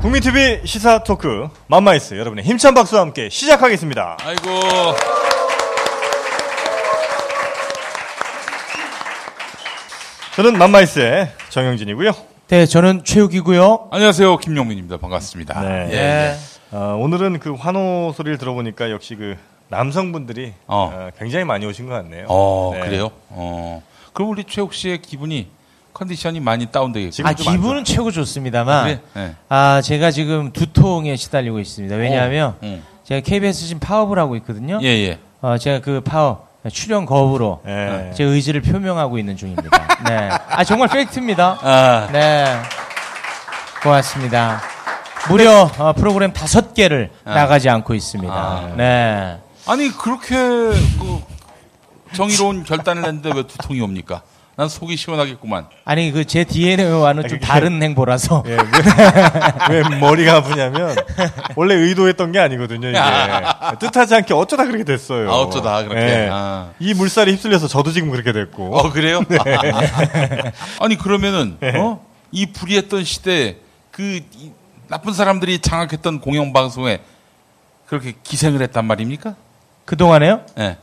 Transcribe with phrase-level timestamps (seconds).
[0.00, 4.16] 국민TV 시사 토크 맘마이스 여러분의 힘찬 박수와 함께 시작하겠습니다.
[4.22, 4.42] 아이고.
[10.36, 12.12] 저는 맘마이스의 정영진이고요.
[12.48, 13.88] 네, 저는 최욱이고요.
[13.90, 14.36] 안녕하세요.
[14.38, 14.96] 김용민입니다.
[14.98, 15.60] 반갑습니다.
[15.60, 15.88] 네.
[15.90, 15.96] 예, 예.
[15.98, 16.34] 예.
[16.76, 19.36] 어, 오늘은 그 환호 소리를 들어보니까 역시 그
[19.68, 20.90] 남성분들이 어.
[20.92, 22.26] 어, 굉장히 많이 오신 것 같네요.
[22.28, 22.80] 어, 네.
[22.80, 23.10] 그래요?
[24.14, 24.16] 어.
[24.16, 25.48] 그럼 우리 최욱 씨의 기분이
[25.92, 27.10] 컨디션이 많이 다운되겠군요.
[27.10, 29.00] 지금 아, 기분은 최고 좋습니다만, 그래?
[29.14, 29.34] 네.
[29.48, 31.94] 아, 제가 지금 두통에 시달리고 있습니다.
[31.96, 34.80] 왜냐하면, 어, 제가 KBS 지금 파업을 하고 있거든요.
[34.82, 35.18] 예, 예.
[35.40, 38.10] 어, 제가 그 파업, 출연 거부로, 예.
[38.14, 39.68] 제 의지를 표명하고 있는 중입니다.
[40.08, 40.30] 네.
[40.48, 41.58] 아, 정말 팩트입니다.
[41.60, 42.44] 아, 네.
[43.82, 44.62] 고맙습니다.
[45.28, 47.34] 무려 어, 프로그램 다섯 개를 아.
[47.34, 48.34] 나가지 않고 있습니다.
[48.34, 48.74] 아.
[48.76, 49.38] 네.
[49.66, 51.22] 아니 그렇게 그
[52.14, 54.22] 정의로운 결단을 했는데 왜 두통이 옵니까?
[54.56, 55.66] 난 속이 시원하겠구만.
[55.84, 60.94] 아니 그 제 DNA와는 좀 그게- 다른 행보라서 예, 왜, 왜 머리가 아프냐면
[61.56, 62.88] 원래 의도했던 게 아니거든요.
[62.90, 62.98] 이게
[63.80, 65.28] 뜻하지 않게 어쩌다 그렇게 됐어요.
[65.28, 66.00] 아, 어쩌다 그렇게.
[66.00, 66.28] 예.
[66.30, 66.70] 아.
[66.78, 68.76] 이 물살에 휩쓸려서 저도 지금 그렇게 됐고.
[68.78, 69.22] 어 그래요?
[70.80, 72.04] 아니 그러면은 어?
[72.30, 73.56] 이 불의했던 시대
[73.90, 74.22] 그이
[74.88, 77.00] 나쁜 사람들이 장악했던 공영 방송에
[77.86, 79.34] 그렇게 기생을 했단 말입니까?
[79.84, 80.42] 그 동안에요?
[80.58, 80.76] 예.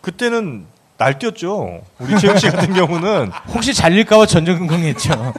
[0.00, 0.66] 그때는
[0.98, 1.80] 날뛰었죠.
[1.98, 5.32] 우리 최욱 씨 같은 경우는 혹시 잘릴까봐 전전긍긍했죠.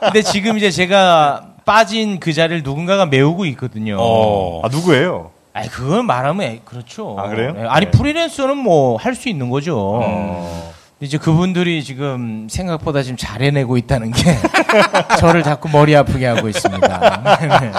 [0.00, 3.96] 근데 지금 이제 제가 빠진 그 자리를 누군가가 메우고 있거든요.
[4.00, 4.60] 어.
[4.64, 5.30] 아 누구예요?
[5.52, 7.16] 아니 그건 말하면 애- 그렇죠.
[7.18, 7.52] 아, 그래요?
[7.52, 7.90] 네, 아니 네.
[7.92, 9.78] 프리랜서는 뭐 할 수 있는 거죠.
[10.02, 10.72] 어.
[11.00, 14.36] 이제 그분들이 지금 생각보다 지금 잘 해내고 있다는 게
[15.20, 16.88] 저를 자꾸 머리 아프게 하고 있습니다.
[17.40, 17.70] 네.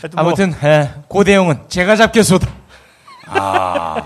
[0.00, 2.48] 하여튼 뭐 아무튼 예, 고대영은 제가 잡겠소다.
[3.30, 4.02] 아.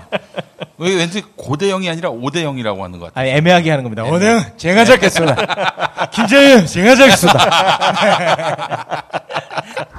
[0.77, 3.29] 왜 왠지 고대영이 아니라 오대영이라고 하는 것 같아요.
[3.29, 4.03] 아니 애매하게 하는 겁니다.
[4.03, 6.09] 고대영 제가 잡겠소다.
[6.11, 9.03] 김재윤 제가 잡겠소다.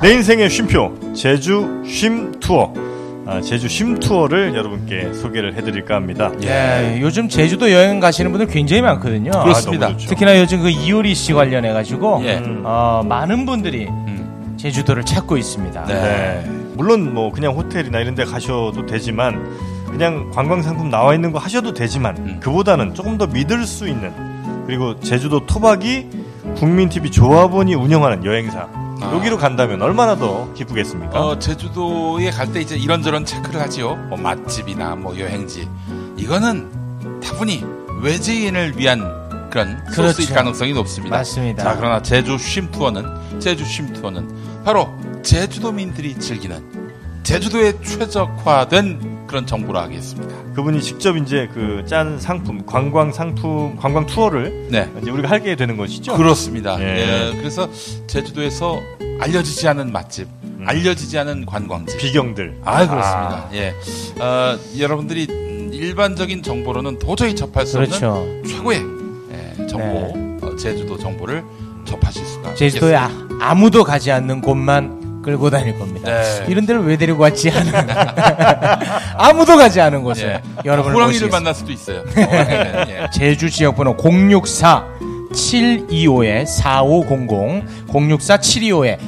[0.03, 2.72] 내 인생의 쉼표 제주 쉼 투어.
[3.26, 6.31] 아, 제주 쉼 투어를 여러분께 소개를 해드릴까 합니다.
[6.43, 9.31] 예, 요즘 제주도 여행 가시는 분들 굉장히 많거든요.
[9.31, 9.87] 그렇습니다.
[9.87, 9.97] 아.
[9.97, 12.34] 특히나 요즘 그 이효리 씨 관련해 가지고 예.
[12.37, 12.62] 음.
[12.66, 14.23] 어, 많은 분들이 음.
[14.69, 15.84] 제주도를 찾고 있습니다.
[15.84, 15.94] 네.
[15.94, 16.50] 네.
[16.75, 19.47] 물론 뭐 그냥 호텔이나 이런 데 가셔도 되지만
[19.91, 22.41] 그냥 관광 상품 나와 있는 거 하셔도 되지만 음.
[22.41, 24.10] 그보다는 조금 더 믿을 수 있는
[24.66, 26.08] 그리고 제주도 토박이
[26.56, 28.66] 국민TV 조합원이 운영하는 여행사
[29.03, 29.10] 아.
[29.14, 31.20] 여기로 간다면 얼마나 더 기쁘겠습니까?
[31.20, 33.97] 어, 제주도에 갈 때 이제 이런저런 체크를 하지요.
[34.08, 35.69] 뭐 맛집이나 뭐 여행지.
[36.16, 37.62] 이거는 다분히
[38.00, 39.00] 외지인을 위한
[39.50, 40.12] 그런 그렇죠.
[40.14, 41.19] 소스일 가능성이 높습니다.
[41.19, 41.62] 맞습니다.
[41.64, 44.88] 자, 그러나 제주 쉼 투어는 제주 쉼 투어는 바로
[45.22, 46.62] 제주도민들이 즐기는
[47.22, 50.34] 제주도에 최적화된 그런 정보로 하겠습니다.
[50.54, 54.88] 그분이 직접 이제 그 짠 상품 관광 상품 관광 투어를 네.
[55.00, 56.16] 이제 우리가 하게 되는 것이죠.
[56.16, 56.78] 그렇습니다.
[56.80, 57.30] 예.
[57.32, 57.69] 예, 그래서
[58.06, 58.80] 제주도에서
[59.20, 60.64] 알려지지 않은 맛집, 음.
[60.66, 61.97] 알려지지 않은 관광지.
[61.97, 62.60] 비경들.
[62.64, 63.48] 아 그렇습니다.
[63.54, 63.74] 예,
[64.22, 68.08] 어, 여러분들이 음, 일반적인 정보로는 도저히 접할 수 그렇죠.
[68.12, 68.82] 없는 최고의
[69.32, 71.42] 예, 정보, 어, 제주도 정보를
[71.86, 73.23] 접하실 수가 제주도에 있겠습니다.
[73.41, 76.11] 아, 아무도 가지 않는 곳만 끌고 다닐 겁니다.
[76.11, 76.45] 네.
[76.49, 77.72] 이런 데를 왜 데리고 왔지 하는
[79.17, 80.43] 아무도 가지 않은 곳에 예.
[80.65, 81.37] 여러분을 호랑이를 모시겠습니다.
[81.37, 82.05] 만날 수도 있어요.
[82.17, 83.06] 예.
[83.15, 84.84] 제주 지역번호 064
[85.33, 88.99] 725에 4500 064 725에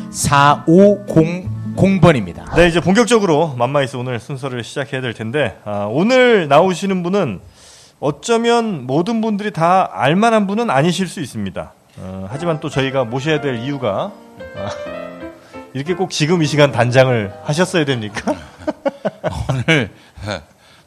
[1.77, 2.55] 4500번입니다.
[2.57, 7.41] 네, 이제 본격적으로 맘마이스 오늘 순서를 시작해야 될 텐데 아, 오늘 나오시는 분은
[8.01, 11.73] 어쩌면 모든 분들이 다 알만한 분은 아니실 수 있습니다.
[11.99, 14.13] 어, 하지만 또 저희가 모셔야 될 이유가
[14.57, 14.71] 아,
[15.73, 18.35] 이렇게 꼭 지금 이 시간 단장을 하셨어야 됩니까?
[19.49, 19.91] 오늘
[20.27, 20.41] 어,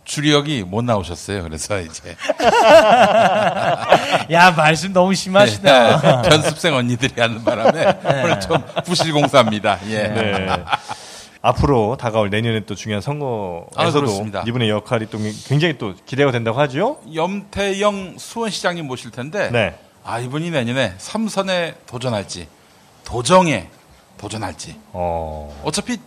[0.04, 1.44] 주력이 못 나오셨어요.
[1.44, 2.16] 그래서 이제
[4.32, 6.22] 야 말씀 너무 심하시다.
[6.24, 9.80] 편습생 언니들이 하는 바람에 오늘 좀 부실공사입니다.
[9.90, 10.08] 예.
[10.08, 10.48] 네.
[11.42, 14.44] 앞으로 다가올 내년에 또 중요한 아, 선거에서도 그렇습니다.
[14.48, 17.00] 이분의 역할이 또 굉장히 또 기대가 된다고 하죠.
[17.14, 19.78] 염태영 수원시장님 모실 텐데 네.
[20.04, 22.48] 아 이분이 내년에 삼선에 도전할지
[23.04, 23.70] 도정에
[24.18, 25.62] 도전할지 어.
[25.64, 25.98] 어차피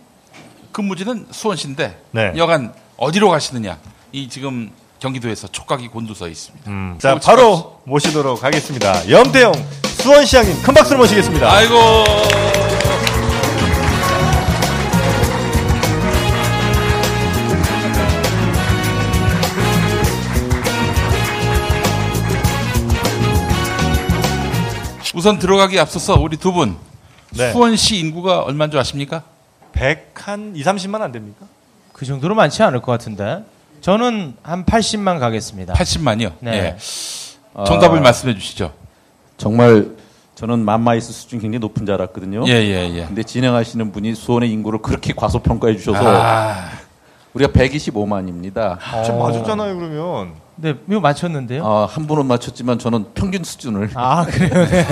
[0.71, 2.33] 근무지는 수원시인데 네.
[2.35, 3.77] 여간 어디로 가시느냐
[4.11, 6.71] 이 지금 경기도에서 촉각이 곤두서 있습니다.
[6.71, 9.09] 음, 자, 바로 모시도록 하겠습니다.
[9.09, 9.51] 염태영
[10.01, 11.51] 수원시장님 큰 박수로 모시겠습니다.
[11.51, 12.62] 아이고
[25.13, 26.75] 우선 들어가기 앞서서 우리 두 분
[27.31, 27.51] 네.
[27.51, 29.23] 수원시 인구가 얼마인 줄 아십니까?
[29.73, 31.45] 100한 2, 30만 안 됩니까?
[31.91, 33.43] 그 정도로 많지 않을 것 같은데.
[33.81, 35.73] 저는 한 80만 가겠습니다.
[35.73, 36.33] 80만이요.
[36.39, 36.51] 네.
[36.53, 37.63] 예.
[37.65, 38.71] 정답을 아, 말씀해 주시죠.
[39.37, 39.89] 정말
[40.35, 42.45] 저는 만마이스 수준 굉장히 높은 줄 알았거든요.
[42.47, 43.05] 예, 예, 예.
[43.05, 46.69] 근데 진행하시는 분이 수원의 인구를 그렇게 과소평가해 주셔서 아,
[47.33, 48.77] 우리가 125만입니다.
[49.05, 50.33] 좀 맞았잖아요 그러면.
[50.55, 51.65] 네, 이거 맞췄는데요.
[51.65, 54.65] 아, 한 분은 맞췄지만 저는 평균 수준을 아, 그래요?
[54.67, 54.85] 네.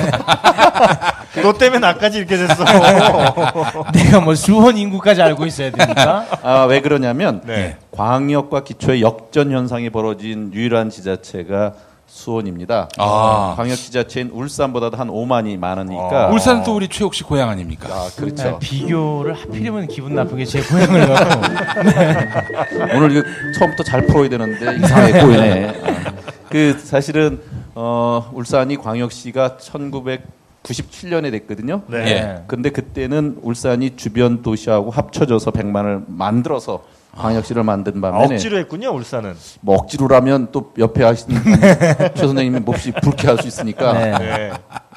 [1.44, 2.64] 너 때문에 나까지 이렇게 됐어.
[3.94, 6.26] 내가 뭐 수원 인구까지 알고 있어야 됩니까?
[6.44, 7.78] 아, 왜 그러냐면 네.
[7.92, 11.74] 광역과 기초의 역전 현상이 벌어진 유일한 지자체가
[12.12, 12.90] 수원입니다.
[12.98, 13.54] 아.
[13.56, 17.88] 광역 지자체인 울산보다도 한 5만이 많으니까 울산은 또 우리 최욱 씨 고향 아닙니까?
[17.90, 18.60] 아, 네, 그렇죠.
[18.60, 21.42] 비교를 하필이면 기분 나쁘게 제 고향을 갖고.
[22.98, 23.24] 오늘 이거
[23.58, 25.68] 처음부터 잘 풀어야 되는데 이상하게 꼬이네.
[25.70, 26.12] 아.
[26.50, 27.42] 그 사실은
[27.76, 31.84] 어, 울산이 광역시가 1997년에 됐거든요.
[31.88, 31.98] 네.
[32.08, 32.44] 예.
[32.48, 36.84] 근데 그때는 울산이 주변 도시하고 합쳐져서 100만을 만들어서
[37.16, 39.36] 광역시를 만든 아, 반면에 억지로 했군요 울산은.
[39.62, 41.40] 뭐 억지로라면 또 옆에 하시는
[42.16, 44.18] 최 선생님이 몹시 불쾌할 수 있으니까 네.
[44.18, 44.52] 네.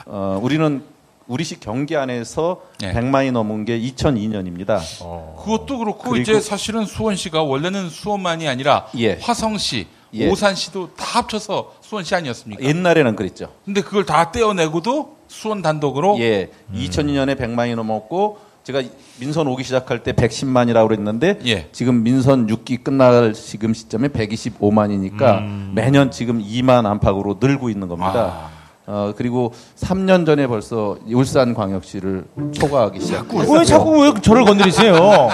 [0.07, 0.83] 어, 우리는
[1.27, 2.93] 우리시 경기 안에서 예.
[2.93, 4.79] 100만이 넘은 게 2002년입니다.
[5.01, 5.43] 어.
[5.43, 9.19] 그것도 그렇고 그리고- 이제 사실은 수원시가 원래는 수원만이 아니라 예.
[9.21, 10.29] 화성시, 예.
[10.31, 12.63] 오산시도 다 합쳐서 수원시 아니었습니까?
[12.63, 13.49] 옛날에는 그랬죠.
[13.65, 18.83] 근데 그걸 다 떼어내고도 수원 단독으로 예, 2002년에 100만이 넘었고 제가
[19.21, 21.69] 민선 오기 시작할 때 110만이라고 그랬는데 예.
[21.71, 28.49] 지금 민선 6기 끝날 지금 시점에 125만이니까 매년 지금 2만 안팎으로 늘고 있는 겁니다.
[28.87, 33.51] 어, 그리고 3년 전에 벌써 울산 광역시를 초과하기 시작했어요.
[33.53, 34.95] 왜 자꾸 왜 저를 건드리세요?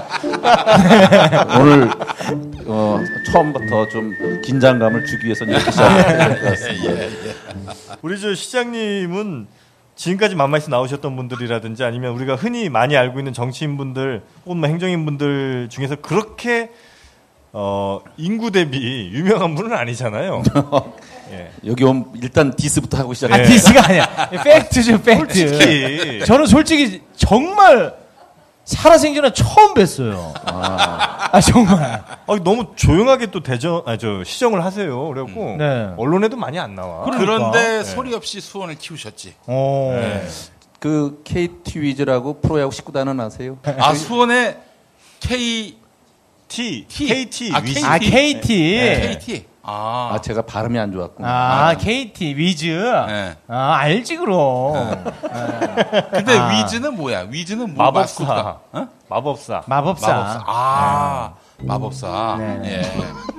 [1.60, 1.90] 오늘
[2.66, 2.98] 어,
[3.32, 4.12] 처음부터 좀
[4.44, 6.92] 긴장감을 주기 위해서 이렇게 시작했던 것 같습니다.
[8.02, 9.46] 우리 저 시장님은
[10.00, 15.96] 지금까지 만마에서 나오셨던 분들이라든지 아니면 우리가 흔히 많이 알고 있는 정치인분들 혹은 뭐 행정인분들 중에서
[15.96, 16.70] 그렇게
[17.52, 20.42] 어, 인구 대비 유명한 분은 아니잖아요.
[21.32, 21.50] 예.
[21.66, 23.46] 여기 오면 일단 diss부터 하고 아, 시작해요.
[23.46, 24.30] diss가 아니야.
[24.42, 25.48] 팩트죠, 팩트.
[25.48, 27.94] 솔직히 저는 솔직히 정말
[28.70, 30.32] 살아생전에 처음 뵀어요.
[30.46, 32.04] 아, 정말.
[32.26, 35.08] 아, 너무 조용하게 또 대전, 아, 저 시정을 하세요.
[35.08, 35.90] 그래갖고 네.
[35.96, 37.04] 언론에도 많이 안 나와.
[37.04, 37.18] 그러니까.
[37.18, 39.34] 그런데 소리 없이 수원을 키우셨지.
[39.46, 39.92] 어.
[40.00, 40.26] 네.
[40.78, 43.58] 그 KT 위즈라고 프로야구 19단은 아세요?
[43.64, 44.56] 아 수원의
[45.18, 45.76] K
[46.48, 47.06] T, T.
[47.06, 47.84] KT 아, 위즈.
[47.84, 48.40] 아, KT.
[48.40, 49.44] KT.
[49.62, 51.28] 아, 아, 제가 발음이 안 좋았구나.
[51.28, 52.66] 아, KT, 위즈.
[53.06, 53.36] 네.
[53.48, 55.04] 아, 알지, 그럼.
[56.10, 56.48] 근데 아.
[56.48, 57.26] 위즈는 뭐야?
[57.28, 58.24] 위즈는 뭐 마법사.
[58.24, 58.60] 마스코트가?
[58.72, 58.88] 어?
[59.08, 59.62] 마법사.
[59.66, 60.06] 마법사.
[60.12, 60.44] 마법사.
[60.46, 62.36] 아, 마법사.
[62.38, 62.82] 네, 네.
[62.82, 63.30] 예.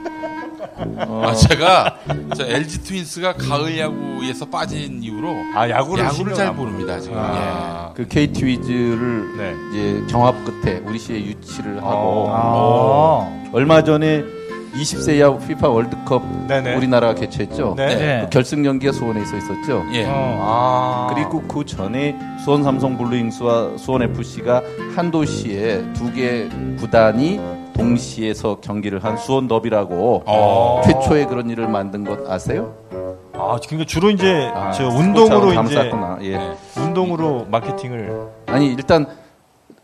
[1.00, 1.98] 아, 제가
[2.36, 7.18] 저 LG 트윈스가 가을 야구에서 빠진 이후로 아, 야구를 야구를 잘안 모릅니다 지금.
[7.20, 7.92] 아.
[7.96, 9.56] 그 KT 위즈를 네.
[9.70, 13.50] 이제 경합 끝에 우리 시에 유치를 하고 아.
[13.54, 14.24] 얼마 전에
[14.74, 16.76] 20세 이하 피파 월드컵 네네.
[16.76, 17.74] 우리나라가 개최했죠.
[17.76, 17.96] 네.
[17.96, 18.22] 네.
[18.24, 19.84] 그 결승 경기가 수원에서 있었죠.
[19.94, 20.06] 예.
[20.06, 20.40] 어.
[20.42, 21.14] 아.
[21.14, 24.62] 그리고 그 전에 수원 삼성 블루윙즈와 수원 FC가
[24.96, 26.48] 한 도시에 두 개
[26.78, 27.40] 구단이
[27.74, 30.82] 동시에서 경기를 한 수원 더비라고 어.
[30.86, 32.74] 최초의 그런 일을 만든 것 아세요?
[33.34, 35.90] 아, 그러니까 주로 이제 아, 운동으로 이제.
[36.22, 36.38] 예.
[36.38, 36.56] 네.
[36.78, 38.12] 운동으로 마케팅을
[38.48, 39.06] 아니 일단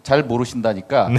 [0.07, 1.09] 잘 모르신다니까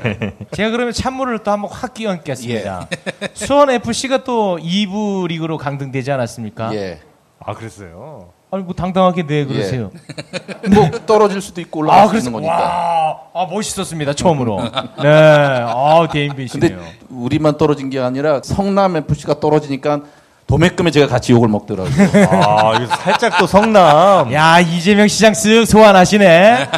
[0.56, 2.88] 제가 그러면 찬물을 또 한번 확 끼얹겠습니다.
[3.34, 6.74] 수원 FC가 또 2부 리그로 강등되지 않았습니까?
[6.74, 6.98] 예.
[7.40, 8.30] 아, 그랬어요.
[8.50, 9.90] 아니 뭐 당당하게 네 그러세요.
[10.74, 12.56] 뭐 떨어질 수도 있고 올라갈 수도 그래서 있는 거니까.
[12.56, 14.62] 와, 아 멋있었습니다 처음으로.
[15.02, 16.80] 네, 아 대인배시네요.
[17.10, 20.00] 우리만 떨어진 게 아니라 성남 FC가 떨어지니까
[20.48, 21.92] 도매금에 제가 같이 욕을 먹더라고요.
[22.30, 24.32] 아, 이거 살짝 또 성남.
[24.32, 26.68] 야 이재명 시장 쓱 소환하시네.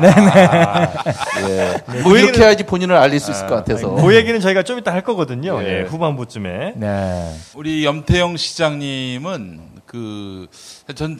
[0.00, 0.32] 네네.
[1.48, 2.02] 예.
[2.02, 3.92] 뭐 이렇게 해야지 본인을 알릴 수 있을 것 같아서.
[3.94, 5.62] 그 얘기는 저희가 좀 이따 할 거거든요.
[5.62, 5.78] 예.
[5.78, 6.72] 예, 후반부쯤에.
[6.76, 7.34] 네.
[7.54, 10.46] 우리 염태영 시장님은 그
[10.96, 11.18] 전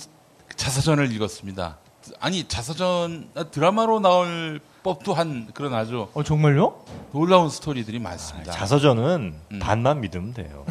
[0.56, 1.78] 자서전을 읽었습니다.
[2.20, 6.74] 아니 자서전 드라마로 나올 법도 한 그런 아주 어 정말요?
[7.12, 8.52] 놀라운 스토리들이 많습니다.
[8.52, 10.64] 자서전은 반만 믿으면 돼요.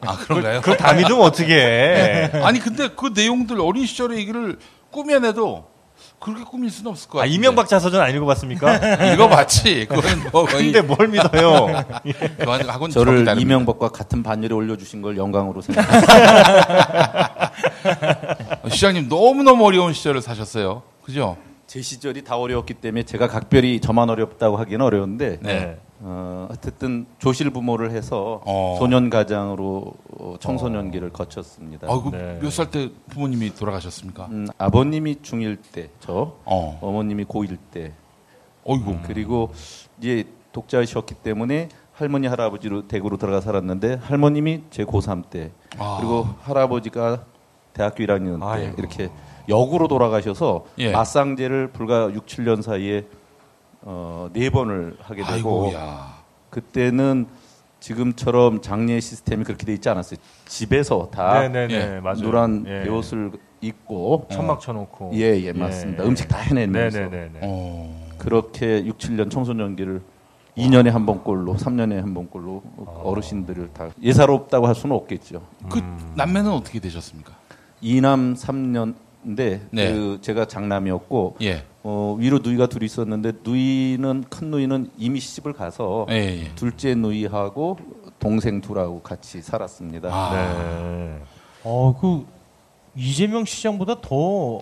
[0.00, 0.60] 아 그런가요?
[0.60, 2.30] 그걸 다 믿으면 어떻게 해.
[2.42, 4.58] 아니 근데 그 내용들 어린 시절의 얘기를
[4.90, 5.68] 꾸며내도
[6.18, 7.34] 그렇게 꾸밀 수는 없을 것 아, 같아요.
[7.34, 8.76] 이명박 자서전 안 읽어봤습니까?
[9.14, 9.86] 읽어봤지.
[9.88, 11.84] 그건 뭐 거의 근데 뭘 믿어요?
[12.38, 13.26] 그건 저를.
[13.40, 17.52] 이명박과 같은 반열에 올려주신 걸 영광으로 생각합니다.
[18.62, 20.82] 어, 시장님 너무 너무 어려운 시절을 사셨어요.
[21.02, 21.36] 그죠?
[21.70, 25.78] 제 시절이 다 어려웠기 때문에 제가 각별히 저만 어렵다고 하기는 어려운데 네.
[26.00, 28.74] 어, 어쨌든 조실 부모를 해서 어.
[28.80, 31.86] 소년 가장으로 어, 청소년기를 거쳤습니다.
[31.88, 32.40] 아이고 네.
[32.42, 34.26] 몇살 때 부모님이 돌아가셨습니까?
[34.32, 36.78] 음, 아버님이 중1 때, 저 어.
[36.82, 37.92] 어머님이 고1 때
[38.64, 39.02] 어이구.
[39.06, 39.52] 그리고
[40.00, 45.98] 이제 독자이셨기 때문에 할머니 할아버지로 대구로 들어가 살았는데 할머님이 제 고3 때 아.
[46.00, 47.26] 그리고 할아버지가
[47.74, 48.74] 대학교 1학년 때 아이고.
[48.76, 49.08] 이렇게
[49.50, 50.92] 역으로 돌아가셔서 예.
[50.92, 53.06] 맞상제를 불과 6, 7년 사이에
[53.82, 56.20] 어, 네 번을 하게 되고 아이고야.
[56.50, 57.26] 그때는
[57.80, 60.18] 지금처럼 장례 시스템이 그렇게 돼 있지 않았어요.
[60.46, 62.00] 집에서 다 네네네 예.
[62.00, 62.20] 맞아요.
[62.22, 62.88] 노란 예.
[62.88, 65.12] 옷을 입고 천막 쳐놓고.
[65.14, 66.04] 예, 예, 맞습니다.
[66.04, 67.40] 음식 다 해내면서 네네네.
[67.42, 68.08] 어.
[68.18, 70.02] 그렇게 6, 7년 청소년기를
[70.56, 72.62] 2년에 한 번꼴로 3년에 한 번꼴로
[73.02, 75.42] 어르신들을 다 예사롭다고 할 수는 없겠죠.
[75.70, 75.80] 그
[76.16, 77.32] 남매는 어떻게 되셨습니까?
[77.80, 79.92] 이남 3년 인데 네.
[79.92, 81.64] 그 제가 장남이었고 예.
[81.82, 86.50] 어, 위로 누이가 둘이 있었는데 누이는 큰 누이는 이미 시집을 가서 예, 예.
[86.54, 87.78] 둘째 누이하고
[88.18, 90.08] 동생 둘하고 같이 살았습니다.
[90.10, 90.30] 아.
[90.34, 91.18] 네.
[91.64, 92.24] 어, 그
[92.96, 94.16] 이재명 시장보다 더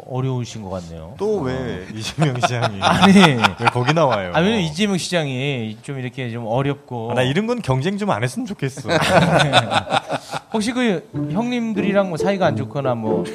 [0.06, 1.14] 어려우신 것 같네요.
[1.18, 4.32] 또 왜 이재명 시장이 아니, 왜 거기 나와요?
[4.34, 7.10] 아, 왜냐면 이재명 시장이 좀 이렇게 좀 어렵고.
[7.10, 8.90] 아, 나 이런 건 경쟁 좀 안 했으면 좋겠어.
[10.52, 13.24] 혹시 그 형님들이랑 뭐 사이가 안 좋거나 뭐.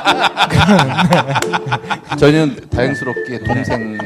[2.18, 3.98] 저희는 다행스럽게 동생이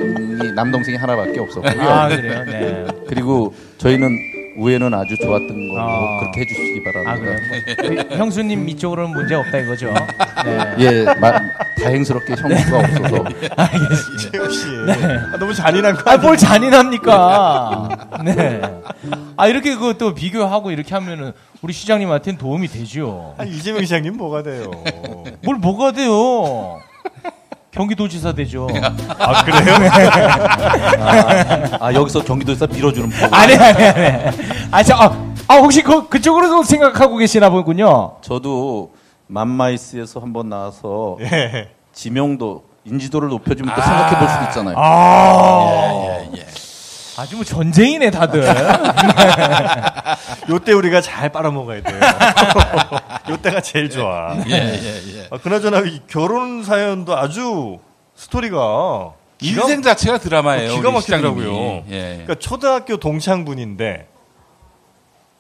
[0.54, 1.88] 남동생이 하나밖에 없었고요.
[1.88, 2.44] 아, 그래요?
[2.44, 2.86] 네.
[3.08, 6.18] 그리고 저희는 우애는 아주 좋았던 거고 아.
[6.20, 7.12] 그렇게 해주시기 바랍니다.
[7.12, 8.04] 아, 그래요?
[8.08, 9.92] 뭐, 형수님 이쪽으로는 문제 없다 이거죠?
[10.44, 10.74] 네.
[10.78, 11.40] 예, 마-
[11.82, 13.24] 다행스럽게 형수가 없어서
[14.16, 14.66] 이재명 씨.
[15.32, 16.22] 아, 너무 잔인한 거 아, 아니에요?
[16.26, 17.88] 뭘 잔인합니까?
[18.24, 18.60] 네.
[19.36, 21.32] 아, 이렇게 그 또 비교하고 이렇게 하면은
[21.62, 23.34] 우리 시장님한테는 도움이 되죠.
[23.38, 24.70] 아니, 이재명 시장님 뭐가 돼요?
[25.44, 26.80] 뭘 뭐가 돼요?
[27.74, 28.68] 경기도지사 되죠.
[29.18, 29.74] 아 그래요?
[31.80, 33.34] 아 여기서 경기도에서 밀어주는 법.
[33.34, 34.36] 아니, 아니, 아니.
[34.70, 38.16] 아, 저, 아, 아, 혹시 그, 그쪽으로도 생각하고 계시나 보군요.
[38.20, 38.92] 저도
[39.26, 41.70] 맘마이스에서 한번 나와서 예.
[41.92, 44.76] 지명도 인지도를 높여주면 또 생각해 볼 수도 있잖아요.
[44.78, 46.18] 아.
[46.36, 46.46] 예, 예.
[47.16, 48.42] 아주 뭐 전쟁이네, 다들.
[50.50, 52.00] 요때 우리가 잘 빨아먹어야 돼요.
[53.30, 54.34] 요때가 제일 좋아.
[54.48, 55.28] 예, 예, 예.
[55.30, 57.78] 아, 그나저나 이 결혼 사연도 아주
[58.16, 60.74] 스토리가 기가- 인생 자체가 드라마예요.
[60.74, 61.44] 기가 막히더라고요.
[61.44, 61.82] 시장님이.
[61.90, 62.08] 예.
[62.24, 64.08] 그러니까 초등학교 동창분인데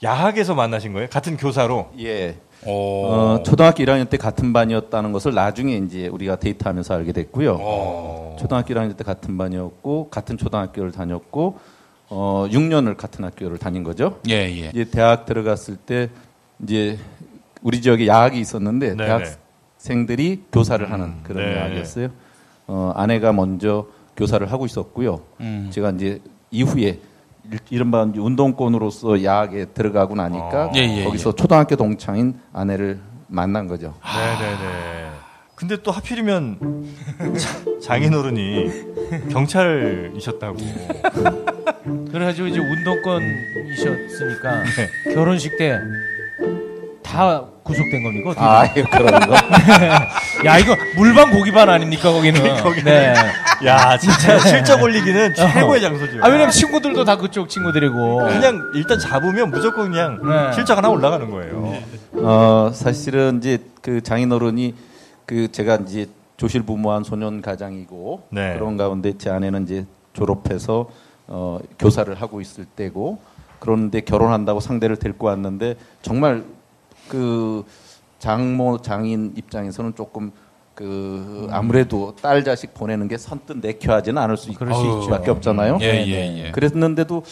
[0.02, 1.08] 야학에서 만나신 거예요?
[1.08, 1.90] 같은 교사로.
[2.00, 2.36] 예.
[2.66, 3.06] 오.
[3.06, 7.58] 어, 초등학교 1학년 때 같은 반이었다는 것을 나중에 이제 우리가 데이트하면서 알게 됐고요.
[7.60, 8.36] 어.
[8.38, 11.58] 초등학교 1학년 때 같은 반이었고 같은 초등학교를 다녔고
[12.08, 14.20] 어, 6년을 같은 학교를 다닌 거죠.
[14.28, 14.70] 예, 예.
[14.72, 16.10] 이제 대학 들어갔을 때
[16.62, 16.98] 이제
[17.62, 19.04] 우리 지역에 야학이 있었는데 네네.
[19.06, 21.56] 대학생들이 교사를 하는 그런 네.
[21.58, 22.08] 야학이었어요.
[22.66, 25.20] 어, 아내가 먼저 교사를 하고 있었고요.
[25.40, 25.68] 음.
[25.72, 27.00] 제가 이제 이후에 일-
[27.70, 30.70] 이른바 운동권으로서 야학에 들어가고 나니까 아.
[30.76, 32.98] 예, 예, 거기서 초등학교 동창인 아내를
[33.28, 33.94] 만난 거죠.
[34.02, 35.10] 네네네.
[35.54, 36.86] 근데 또 하필이면
[37.38, 38.70] 자- 장인어른이
[39.30, 40.56] 경찰이셨다고.
[42.10, 44.64] 그래가지고 이제 운동권이셨으니까
[45.14, 45.78] 결혼식 때
[47.14, 48.30] 다 구속된 겁니까?
[48.30, 49.34] 어떻게 아, 예, 그런 거.
[50.44, 52.42] 야 이거 물반 고기반 아닙니까 거기는?
[52.84, 53.14] 네.
[53.64, 56.18] 야 진짜 실적 올리기는 최고의 장소죠.
[56.22, 58.18] 아 왜냐면 친구들도 다 그쪽 친구들이고.
[58.18, 60.52] 그냥 일단 잡으면 무조건 그냥 네.
[60.52, 61.74] 실적 하나 올라가는 거예요.
[62.14, 64.74] 어, 사실은 이제 그 장인어른이
[65.24, 68.54] 그 제가 이제 조실부모한 소년 가장이고 네.
[68.54, 70.88] 그런 가운데 제 아내는 이제 졸업해서
[71.28, 73.18] 어, 교사를 하고 있을 때고
[73.60, 76.42] 그런데 결혼한다고 상대를 데리고 왔는데 정말
[77.08, 77.64] 그
[78.18, 80.32] 장모 장인 입장에서는 조금
[80.74, 85.02] 그 아무래도 딸 자식 보내는 게 선뜻 내켜하지는 않을 수 그럴 수 있죠.
[85.02, 85.78] 수밖에 없잖아요.
[85.80, 86.44] 예, 네, 예, 네.
[86.46, 86.50] 예.
[86.50, 87.22] 그랬는데도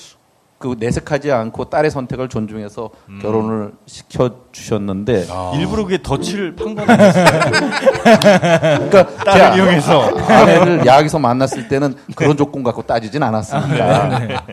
[0.59, 5.51] 그 내색하지 않고 딸의 선택을 존중해서 결혼을 시켜 주셨는데 아.
[5.57, 7.25] 일부러 그게 덫을 판건 아니었어요.
[8.89, 10.03] 그러니까 제 딸을 아- 이용해서.
[10.19, 14.45] 아내를 야학에서 만났을 때는 그런 조건 갖고 따지진 않았습니다.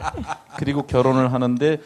[0.58, 1.78] 그리고 결혼을 하는데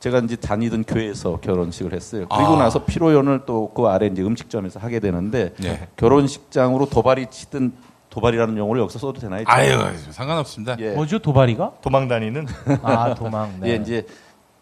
[0.00, 2.26] 제가 이제 다니던 교회에서 결혼식을 했어요.
[2.28, 2.58] 그리고 아.
[2.58, 5.88] 나서 피로연을 또 그 아래 이제 음식점에서 하게 되는데 예.
[5.96, 7.72] 결혼식장으로 도발이 치든
[8.10, 9.44] 도발이라는 용어를 여기서 써도 되나요?
[9.46, 9.70] 아유,
[10.10, 10.76] 상관없습니다.
[10.80, 10.92] 예.
[10.92, 11.74] 뭐죠 도발이가?
[11.82, 12.46] 도망 다니는.
[12.82, 13.52] 아 도망.
[13.60, 13.70] 네.
[13.70, 14.06] 예, 이제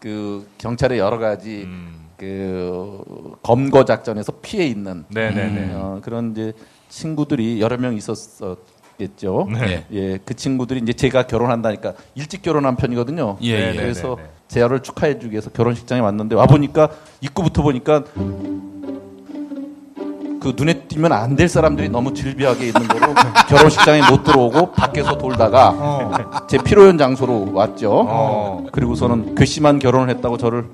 [0.01, 2.07] 그 경찰의 여러 가지 음.
[2.17, 3.03] 그
[3.43, 5.71] 검거 작전에서 피해 있는 네네네.
[5.75, 6.53] 어, 그런 이제
[6.89, 9.49] 친구들이 여러 명 있었겠죠.
[9.53, 9.87] 네.
[9.93, 13.37] 예, 그 친구들이 이제 제가 결혼한다니까 일찍 결혼한 편이거든요.
[13.43, 13.71] 예, 네, 예.
[13.73, 13.77] 네.
[13.77, 16.89] 그래서 제아를 축하해 주기 위해서 결혼식장에 왔는데 와 보니까
[17.21, 18.03] 입구부터 보니까
[20.41, 23.13] 그 눈에 띄면 안 될 사람들이 너무 질비하게 있는 거로
[23.49, 26.47] 결혼식장에 못 들어오고 밖에서 돌다가 어.
[26.49, 27.91] 제 피로연 장소로 왔죠.
[28.09, 28.67] 어.
[28.71, 30.67] 그리고서는 괘씸한 결혼을 했다고 저를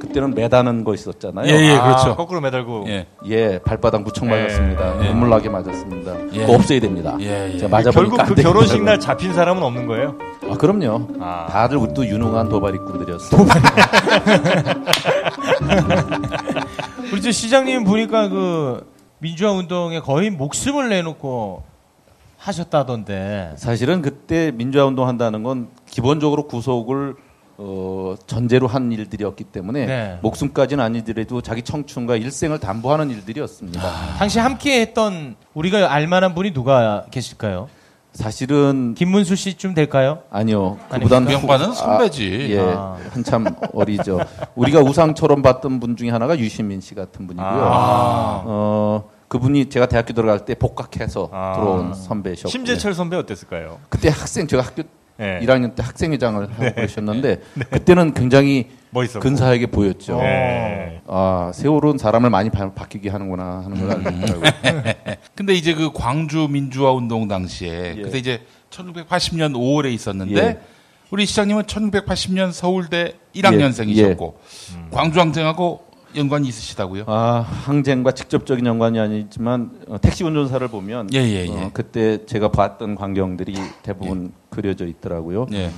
[0.00, 1.46] 그때는 매다는 거 있었잖아요.
[1.46, 2.16] 예, 예, 아, 그렇죠.
[2.16, 2.84] 거꾸로 매달고.
[2.88, 3.06] 예.
[3.26, 5.04] 예, 발바닥 무척 맞았습니다.
[5.04, 5.08] 예.
[5.08, 6.14] 눈물 나게 맞았습니다.
[6.34, 6.40] 예.
[6.40, 7.16] 그거 없애야 됩니다.
[7.20, 7.58] 예, 예.
[7.58, 8.34] 제가 맞아보니까 결국 안 그.
[8.42, 10.16] 결혼식 날 잡힌 사람은 없는 거예요?
[10.50, 11.08] 아, 그럼요.
[11.20, 11.46] 아.
[11.50, 13.46] 다들 또 유능한 도발입꾼들이었어요.
[17.12, 21.62] 우리 저 시장님 보니까 그 민주화 운동에 거의 목숨을 내놓고
[22.38, 23.54] 하셨다던데.
[23.56, 27.14] 사실은 그때 민주화 운동 한다는 건 기본적으로 구속을
[27.58, 30.18] 어, 전제로 한 일들이었기 때문에 네.
[30.22, 33.80] 목숨까지는 아니더라도 자기 청춘과 일생을 담보하는 일들이었습니다.
[34.18, 37.68] 당시 함께 했던 우리가 알만한 분이 누가 계실까요?
[38.12, 40.22] 사실은 김문수 씨쯤 될까요?
[40.30, 40.78] 아니요.
[40.88, 42.48] 아니, 그보다는 그 선배지.
[42.50, 42.96] 예, 아.
[43.10, 43.44] 한참
[43.74, 44.20] 어리죠.
[44.54, 47.46] 우리가 우상처럼 봤던 분 중에 하나가 유시민 씨 같은 분이고요.
[47.46, 48.42] 아.
[48.46, 51.52] 어, 그분이 제가 대학교 들어갈 때 복학해서 아.
[51.56, 53.80] 들어온 선배셨고 심재철 선배 어땠을까요?
[53.90, 54.82] 그때 학생 제가 학교
[55.18, 55.40] 네.
[55.42, 59.22] 1학년 때 학생회장을 하고 그러셨는데 그때는 굉장히 멋있었고.
[59.22, 60.18] 근사하게 보였죠.
[60.18, 61.00] 네.
[61.06, 64.52] 아 세월은 사람을 많이 바, 바뀌게 하는구나 하는 걸 알겠더라고요.
[65.34, 68.02] 근데 이제 그 광주 민주화 운동 당시에 예.
[68.02, 70.60] 그때 이제 1980년 5월에 있었는데 예.
[71.10, 74.34] 우리 시장님은 1980년 서울대 1학년생이셨고
[74.74, 74.88] 음.
[74.90, 75.85] 광주 항쟁하고
[76.16, 77.04] 연관이 있으시다고요?
[77.06, 81.50] 아 항쟁과 직접적인 연관이 아니지만 어, 택시 운전사를 보면 예, 예, 예.
[81.50, 85.46] 어, 그때 제가 봤던 광경들이 대부분 그려져 있더라고요.
[85.52, 85.70] 예.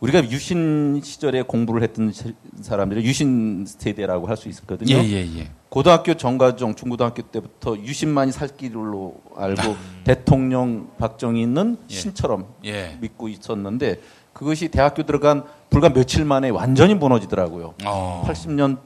[0.00, 4.96] 우리가 유신 시절에 공부를 했던 시- 사람들이 유신 세대라고 할 수 있었거든요.
[4.96, 5.50] 예, 예, 예.
[5.68, 11.94] 고등학교 정과정 중고등학교 때부터 유신만이 살 길로 알고 대통령 박정희는 예.
[11.94, 12.96] 신처럼 예.
[13.00, 14.00] 믿고 있었는데
[14.32, 17.74] 그것이 대학교 들어간 불과 며칠 만에 완전히 무너지더라고요.
[17.84, 18.24] 어.
[18.26, 18.78] 80년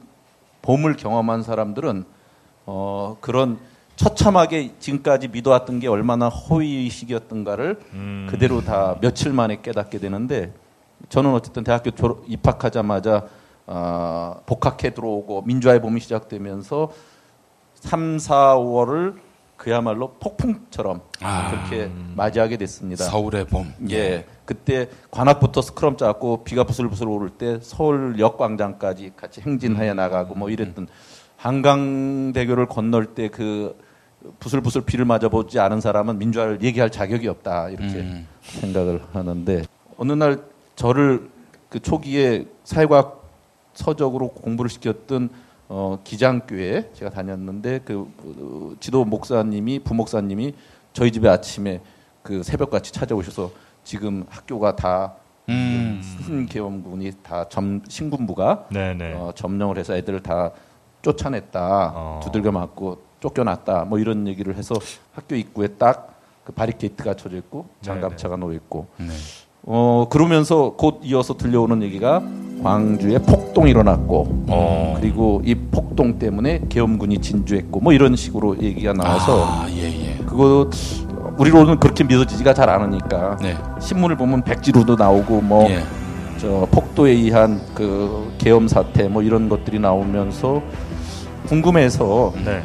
[0.61, 2.05] 봄을 경험한 사람들은
[2.65, 3.59] 어, 그런
[3.95, 8.27] 처참하게 지금까지 믿어왔던 게 얼마나 허위의식이었던가를 음.
[8.29, 10.53] 그대로 다 며칠 만에 깨닫게 되는데
[11.09, 13.25] 저는 어쨌든 대학교 졸업, 입학하자마자
[13.65, 16.91] 아, 복학해 들어오고 민주화의 봄이 시작되면서
[17.75, 19.15] 3, 4, 5월을
[19.57, 21.49] 그야말로 폭풍처럼 아.
[21.51, 23.05] 그렇게 맞이하게 됐습니다.
[23.05, 23.73] 서울의 봄.
[23.89, 24.25] 예.
[24.45, 30.87] 그때 관악부터 스크럼 짜고 비가 부슬부슬 오를 때 서울역 광장까지 같이 행진하여 나가고 뭐 이랬던
[31.35, 33.75] 한강대교를 건널 때 그
[34.39, 38.27] 부슬부슬 비를 맞아보지 않은 사람은 민주화를 얘기할 자격이 없다 이렇게 음.
[38.41, 39.63] 생각을 하는데
[39.97, 40.39] 어느 날
[40.75, 41.29] 저를
[41.69, 43.23] 그 초기에 사회과학
[43.73, 45.29] 서적으로 공부를 시켰던
[45.69, 50.53] 어, 기장교회 제가 다녔는데 그 어, 지도 목사님이 부목사님이
[50.93, 51.81] 저희 집에 아침에
[52.23, 53.51] 그 새벽같이 찾아오셔서
[53.83, 55.15] 지금 학교가 다
[55.49, 56.01] 음.
[56.25, 59.13] 신개엄군이 다 점, 신군부가 네네.
[59.13, 60.51] 어, 점령을 해서 애들을 다
[61.01, 62.19] 쫓아냈다 어.
[62.23, 64.75] 두들겨 맞고 쫓겨났다 뭐 이런 얘기를 해서
[65.13, 69.07] 학교 입구에 딱 그 바리케이트가 쳐져 있고 장갑차가 놓여 있고 네.
[69.69, 72.23] 어 그러면서 곧 이어서 들려오는 얘기가
[72.63, 74.95] 광주에 폭동이 일어났고 어.
[74.97, 80.17] 그리고 이 폭동 때문에 계엄군이 진주했고 뭐 이런 식으로 얘기가 나와서 아, 예, 예.
[80.25, 80.69] 그거
[81.37, 83.57] 우리로는 그렇게 믿어지지가 잘 않으니까 네.
[83.81, 85.83] 신문을 보면 백지로도 나오고 뭐 예.
[86.37, 90.61] 저 폭도에 의한 그 계엄 사태 뭐 이런 것들이 나오면서
[91.47, 92.63] 궁금해서 네.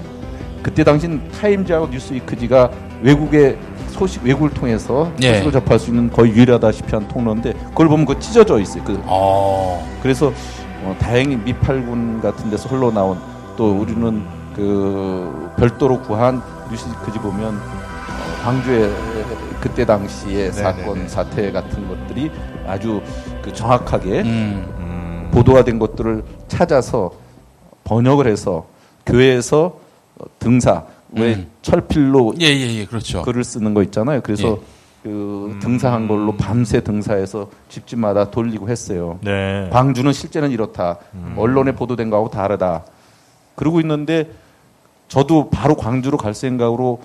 [0.62, 2.70] 그때 당신 타임즈하고 뉴스위크지가
[3.02, 3.58] 외국의
[3.92, 5.34] 소식 외국을 통해서 예.
[5.34, 8.82] 소식을 접할 수 있는 거의 유일하다시피 한 통로인데 그걸 보면 그 찢어져 있어요.
[8.84, 9.86] 그 어.
[10.02, 10.32] 그래서
[10.82, 13.18] 어, 다행히 미팔군 같은 데서 흘러나온
[13.56, 14.24] 또 우리는
[14.54, 18.90] 그 별도로 구한 뉴스위크지 보면 어, 광주의
[19.60, 20.52] 그때 당시의 네네네.
[20.52, 22.30] 사건 사태 같은 것들이
[22.66, 23.00] 아주
[23.42, 24.74] 그 정확하게 음.
[24.78, 25.30] 음.
[25.32, 27.12] 보도가 된 것들을 찾아서
[27.84, 28.66] 번역을 해서
[29.06, 29.76] 교회에서
[30.18, 31.50] 어, 등사 왜 음.
[31.62, 32.86] 철필로 예, 예, 예.
[32.86, 33.22] 그렇죠.
[33.22, 34.20] 글을 쓰는 거 있잖아요.
[34.22, 34.82] 그래서 예.
[35.02, 39.18] 그 등사한 걸로 밤새 등사해서 집집마다 돌리고 했어요.
[39.22, 39.68] 네.
[39.72, 40.98] 광주는 실제는 이렇다.
[41.36, 42.84] 언론에 보도된 거하고 다르다.
[43.56, 44.30] 그러고 있는데
[45.08, 47.00] 저도 바로 광주로 갈 생각으로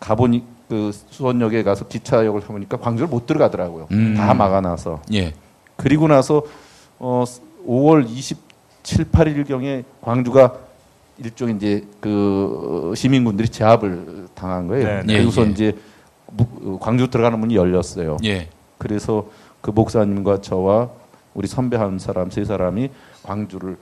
[0.00, 3.88] 가보니 그 수원역에 가서 기차역을 타보니까 광주를 못 들어가더라고요.
[3.92, 4.14] 음.
[4.16, 5.02] 다 막아놔서.
[5.12, 5.34] 예.
[5.76, 6.42] 그리고 나서
[6.98, 7.24] 어
[7.66, 10.54] 5월 27, 8일 경에 광주가
[11.24, 14.84] 일종의 이제 그 시민군들이 제압을 당한 거예요.
[14.84, 15.18] 네, 네.
[15.18, 15.50] 그래서 예, 예.
[15.50, 15.78] 이제
[16.80, 18.16] 광주 들어가는 문이 열렸어요.
[18.24, 18.48] 예.
[18.78, 19.26] 그래서
[19.60, 20.90] 그 목사님과 저와
[21.34, 22.90] 우리 선배 한 사람 세 사람이
[23.22, 23.76] 광주를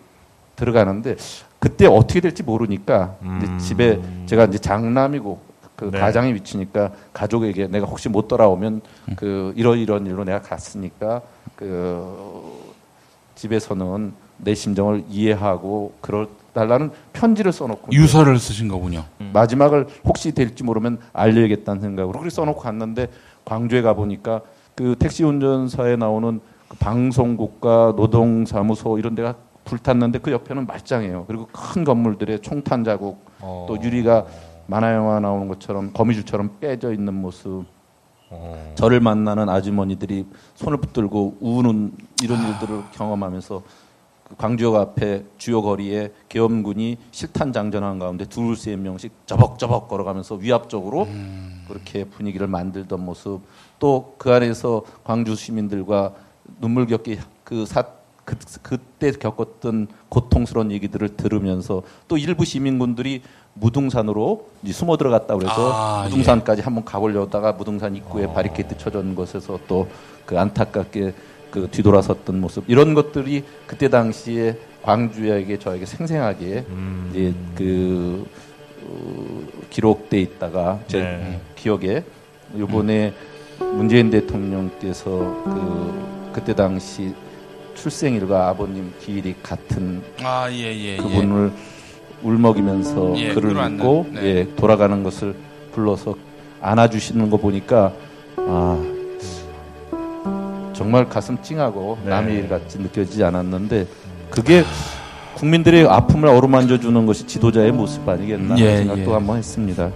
[0.56, 1.16] 들어가는데
[1.58, 3.58] 그때 어떻게 될지 모르니까 이제 음.
[3.58, 5.40] 집에 제가 이제 장남이고
[5.76, 5.98] 그 네.
[5.98, 9.16] 가장이 위치니까 가족에게 내가 혹시 못 돌아오면 음.
[9.16, 11.22] 그 이러이런 일로 내가 갔으니까
[11.56, 12.60] 그
[13.34, 19.04] 집에서는 내 심정을 이해하고 그럴 달라는 편지를 써놓고 유서를 쓰신 거군요.
[19.32, 23.08] 마지막을 혹시 될지 모르면 알려야겠다는 생각으로 그렇게 써놓고 갔는데
[23.44, 24.42] 광주에 가 보니까
[24.74, 29.34] 그 택시 운전사에 나오는 그 방송국과 노동사무소 이런 데가
[29.64, 31.24] 불탔는데 그 옆에는 말짱해요.
[31.26, 33.66] 그리고 큰 건물들의 총탄 자국, 어.
[33.68, 34.26] 또 유리가
[34.66, 37.64] 만화 영화 나오는 것처럼 거미줄처럼 빼져 있는 모습.
[38.30, 38.72] 어.
[38.76, 43.64] 저를 만나는 아주머니들이 손을 붙들고 우는 이런 일들을 경험하면서 그
[44.38, 51.08] 광주역 앞에 주요 거리에 계엄군이 실탄 장전하는 가운데 둘세 명씩 저벅저벅 걸어가면서 위압적으로
[51.68, 53.40] 그렇게 분위기를 만들던 모습.
[53.78, 56.12] 또 그 안에서 광주 시민들과
[56.60, 57.82] 눈물겹게 그 사,
[58.24, 63.22] 그, 그때 겪었던 고통스러운 얘기들을 들으면서 또 일부 시민군들이
[63.54, 69.88] 무등산으로 숨어 들어갔다 그래서 아, 무등산까지 한번 가보려다가 무등산 입구에 바리케이트 쳐준 것에서 또
[70.30, 71.12] 그 안타깝게
[71.50, 76.64] 그 뒤돌아섰던 모습 이런 것들이 그때 당시에 광주에게 저에게 생생하게
[77.10, 78.26] 이제 그
[78.82, 81.40] 어, 기록돼 있다가 제 네.
[81.54, 82.02] 기억에
[82.54, 83.12] 이번에
[83.58, 85.08] 문재인 대통령께서
[85.44, 87.14] 그 그때 당시
[87.74, 90.96] 출생일과 아버님 기일이 같은 아, 예, 예, 예.
[90.96, 91.52] 그분을
[92.22, 94.24] 울먹이면서 예, 글을 끌어안는, 읽고 네.
[94.24, 95.34] 예, 돌아가는 것을
[95.72, 96.16] 불러서
[96.60, 97.92] 안아주시는 거 보니까
[98.36, 98.99] 아
[100.80, 102.08] 정말 가슴 찡하고 네.
[102.08, 103.86] 남의 일 같이 느껴지지 않았는데
[104.30, 104.64] 그게
[105.34, 109.12] 국민들의 아픔을 어루만져 주는 것이 지도자의 모습 아니겠나 예, 생각도 예.
[109.12, 109.90] 한번 했습니다.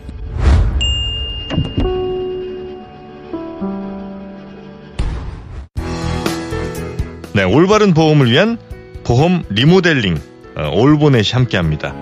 [7.33, 8.59] 네, 올바른 보험을 위한
[9.05, 10.19] 보험 리모델링
[10.57, 11.95] 어, 올보넷이 함께합니다.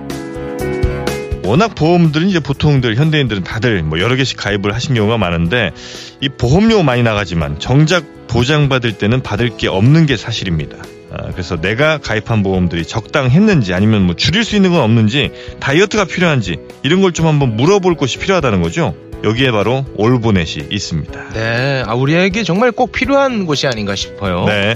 [1.44, 5.72] 워낙 보험들은 이제 보통들 현대인들은 다들 뭐 여러 개씩 가입을 하신 경우가 많은데
[6.20, 10.78] 이 보험료 많이 나가지만 정작 보장받을 때는 받을 게 없는 게 사실입니다.
[11.12, 16.56] 아, 그래서 내가 가입한 보험들이 적당했는지 아니면 뭐 줄일 수 있는 건 없는지 다이어트가 필요한지
[16.82, 18.94] 이런 걸 좀 한번 물어볼 곳이 필요하다는 거죠.
[19.22, 21.28] 여기에 바로 올보넷이 있습니다.
[21.34, 24.46] 네, 아, 우리에게 정말 꼭 필요한 곳이 아닌가 싶어요.
[24.46, 24.74] 네.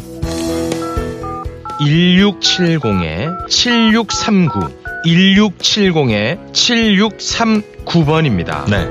[5.05, 6.53] 1670-7639,
[7.85, 8.69] 1670-7639번입니다.
[8.71, 8.89] 네.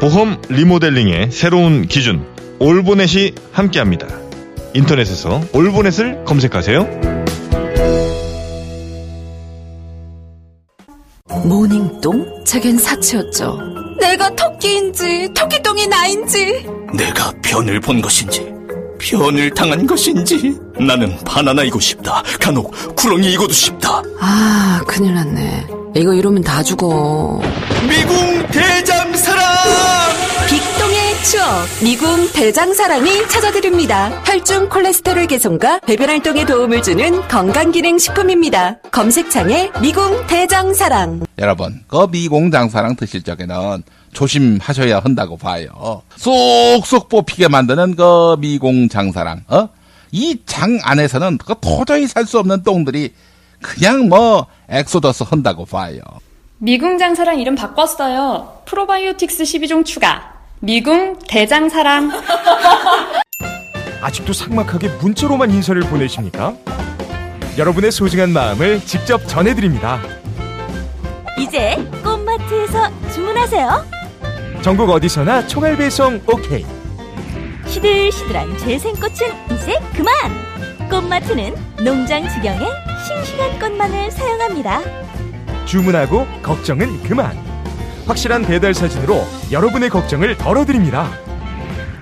[0.00, 2.26] 보험 리모델링의 새로운 기준
[2.58, 4.06] 올보넷이 함께합니다.
[4.74, 7.00] 인터넷에서 올보넷을 검색하세요.
[11.44, 12.44] 모닝똥?
[12.44, 13.58] 제겐 사치였죠.
[14.00, 18.51] 내가 토끼인지 토끼똥이 나인지 내가 변을 본 것인지
[19.06, 25.66] 변을 당한 것인지 나는 바나나이고 싶다 간혹 구렁이이고도 싶다 아 큰일 났네.
[25.96, 27.40] 이거 이러면 다 죽어.
[27.88, 29.42] 미궁 대장사랑
[30.48, 34.08] 빅동의 추억 미궁 대장사랑이 찾아드립니다.
[34.24, 38.78] 혈중 콜레스테롤 개선과 배변 활동에 도움을 주는 건강기능 식품입니다.
[38.90, 41.24] 검색창에 미궁 대장사랑.
[41.38, 46.02] 여러분, 그 미공장사랑 드실 적에는 조심하셔야 한다고 봐요.
[46.16, 49.68] 쏙쏙 뽑히게 만드는 그 미공 장사랑, 어?
[50.12, 53.14] 이 장 안에서는 그 도저히 살 수 없는 똥들이
[53.62, 56.00] 그냥 뭐 엑소더스 한다고 봐요.
[56.58, 58.62] 미궁 장사랑 이름 바꿨어요.
[58.66, 60.32] 프로바이오틱스 12종 추가.
[60.60, 62.10] 미궁 대장사랑.
[64.02, 66.54] 아직도 삭막하게 문자로만 인사를 보내십니까?
[67.56, 70.00] 여러분의 소중한 마음을 직접 전해드립니다.
[71.38, 73.84] 이제 꽃마트에서 주문하세요.
[74.62, 76.64] 전국 어디서나 총알 배송 오케이.
[77.66, 79.16] 시들시들한 재생꽃은
[79.50, 80.14] 이제 그만.
[80.88, 82.64] 꽃마트는 농장 지경에
[83.08, 84.80] 싱싱한 꽃만을 사용합니다.
[85.66, 87.36] 주문하고 걱정은 그만.
[88.06, 91.10] 확실한 배달 사진으로 여러분의 걱정을 덜어드립니다.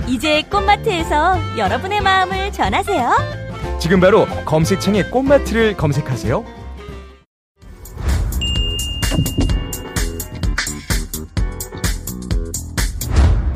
[0.07, 3.11] 이제 꽃마트에서 여러분의 마음을 전하세요.
[3.79, 6.60] 지금 바로 검색창에 꽃마트를 검색하세요.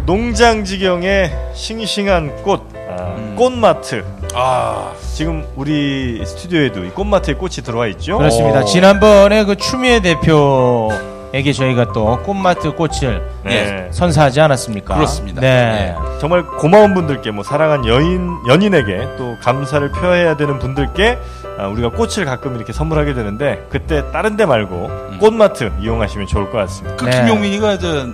[0.06, 3.34] 농장지경의 싱싱한 꽃, 아, 음.
[3.36, 4.04] 꽃마트.
[4.34, 8.18] 아, 지금 우리 스튜디오에도 이 꽃마트에 꽃이 들어와 있죠?
[8.18, 8.60] 그렇습니다.
[8.60, 8.64] 어.
[8.64, 13.88] 지난번에 그 추미애 대표에게 저희가 또 꽃마트 꽃을 네.
[13.92, 14.94] 선사하지 않았습니까?
[14.96, 15.40] 그렇습니다.
[15.40, 15.94] 네.
[16.20, 21.16] 정말 고마운 분들께 뭐 사랑한 여인 연인에게 또 감사를 표해야 되는 분들께
[21.58, 24.90] 아, 우리가 꽃을 가끔 이렇게 선물하게 되는데 그때 다른 데 말고
[25.20, 26.96] 꽃마트 이용하시면 좋을 것 같습니다.
[26.96, 27.20] 그 네.
[27.20, 28.06] 김용민이가 저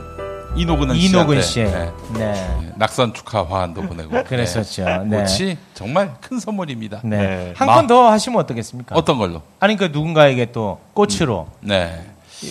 [0.56, 1.62] 이노근 이노근 씨한테 씨.
[2.18, 2.24] 네,
[2.62, 2.72] 네.
[2.76, 4.84] 낙선 축하 화환도 보내고 그랬었죠.
[4.84, 4.98] 네.
[5.04, 5.16] 네.
[5.24, 7.00] 꽃이 정말 큰 선물입니다.
[7.04, 7.16] 네.
[7.18, 7.52] 네.
[7.56, 8.96] 한 마- 건더 하시면 어떻겠습니까?
[8.96, 9.42] 어떤 걸로?
[9.60, 12.04] 아니 그 누군가에게 또 꽃으로 네.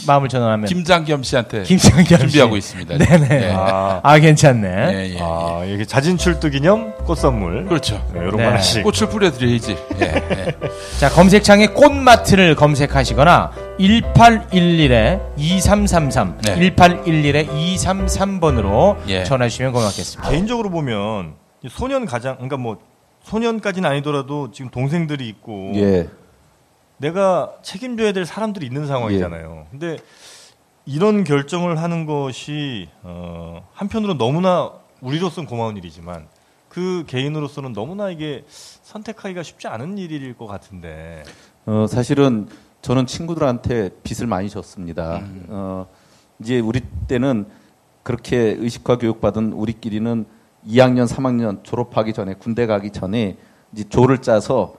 [0.05, 2.17] 마음을 전하면 김장겸 씨한테 김정겸 씨.
[2.17, 2.97] 준비하고 있습니다.
[2.99, 3.27] 네네.
[3.27, 3.51] 네.
[3.55, 4.67] 아, 아 괜찮네.
[4.93, 7.65] 예, 예, 아, 이게 자진 출두 기념 꽃 선물.
[7.65, 7.95] 그렇죠.
[8.13, 8.43] 네, 이런 네.
[8.43, 8.83] 거 하나씩.
[8.83, 9.77] 꽃을 뿌려드려야지.
[9.99, 10.57] 예, 예.
[10.99, 16.71] 자 검색창에 꽃마트를 검색하시거나 1811에 2333, 네.
[16.71, 19.23] 1811에 233번으로 예.
[19.23, 20.29] 전화 주시면 고맙겠습니다.
[20.29, 22.77] 개인적으로 보면 이 소년 가장 그러니까 뭐
[23.23, 26.09] 소년까지는 아니더라도 지금 동생들이 있고 예.
[26.97, 29.67] 내가 책임져야 될 사람들이 있는 상황이잖아요.
[29.71, 29.97] 근데
[30.85, 36.27] 이런 결정을 하는 것이 어, 한편으로 너무나 우리로서는 고마운 일이지만
[36.67, 41.23] 그 개인으로서는 너무나 이게 선택하기가 쉽지 않은 일일 것 같은데.
[41.65, 42.47] 어, 사실은
[42.81, 45.21] 저는 친구들한테 빚을 많이 졌습니다.
[45.49, 45.87] 어,
[46.39, 47.45] 이제 우리 때는
[48.03, 50.25] 그렇게 의식화 교육받은 우리끼리는
[50.67, 53.37] 2학년, 3학년 졸업하기 전에 군대 가기 전에
[53.73, 54.75] 이제 조를 짜서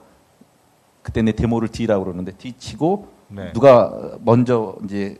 [1.01, 3.53] 그때 내 데모를 D라고 그러는데 D 치고 네.
[3.53, 5.17] 누가 먼저 이제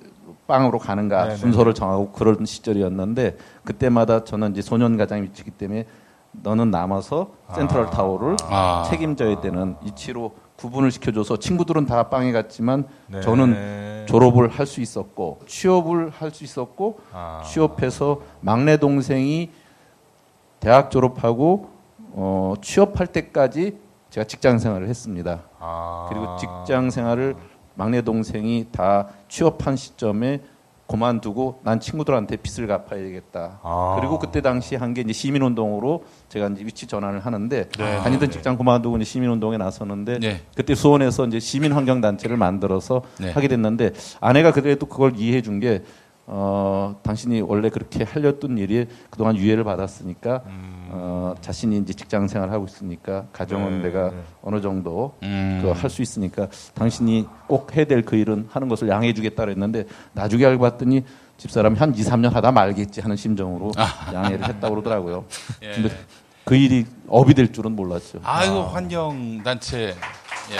[0.47, 1.35] 빵으로 가는가 네네.
[1.37, 5.85] 순서를 정하고 그런 시절이었는데 그때마다 저는 이제 소년 가장이 미치기 때문에
[6.33, 8.87] 너는 남아서 센트럴 타워를 아.
[8.89, 13.19] 책임져야 되는 이치로 구분을 시켜줘서 친구들은 다 빵에 갔지만 네.
[13.21, 17.41] 저는 졸업을 할 수 있었고 취업을 할 수 있었고 아.
[17.45, 19.49] 취업해서 막내 동생이
[20.59, 21.69] 대학 졸업하고
[22.13, 23.77] 어, 취업할 때까지
[24.11, 25.41] 제가 직장 생활을 했습니다.
[25.59, 26.05] 아.
[26.09, 27.35] 그리고 직장 생활을
[27.73, 30.41] 막내 동생이 다 취업한 시점에
[30.91, 33.59] 그만두고 난 친구들한테 빚을 갚아야 되겠다.
[33.63, 33.95] 아.
[33.99, 38.29] 그리고 그때 당시 한 게 이제 시민운동으로 제가 이제 위치 전환을 하는데 네, 다니던 네.
[38.29, 40.41] 직장 그만두고 이제 시민운동에 나섰는데 네.
[40.55, 43.31] 그때 수원에서 이제 시민환경단체를 만들어서 네.
[43.31, 45.83] 하게 됐는데 아내가 그래도 그걸 이해해 준 게
[46.27, 50.43] 어, 당신이 원래 그렇게 하려던 일이 그동안 유예를 받았으니까
[50.93, 54.17] 어, 자신이 이제 직장 생활을 하고 있으니까 가정은 네, 내가 네.
[54.41, 55.59] 어느 정도 음.
[55.63, 60.61] 그할수 있으니까 당신이 꼭 해야 될 그 일은 하는 것을 양해해 주겠다 그랬는데 나중에 알고
[60.63, 61.03] 봤더니
[61.37, 63.71] 집사람이 한 2, 3년 하다 말겠지 하는 심정으로
[64.13, 65.25] 양해를 했다고 그러더라고요.
[65.63, 65.71] 예.
[65.73, 65.97] 근데
[66.43, 68.19] 그 일이 업이 될 줄은 몰랐죠.
[68.23, 69.87] 아이고 환경 단체.
[69.87, 70.57] 예.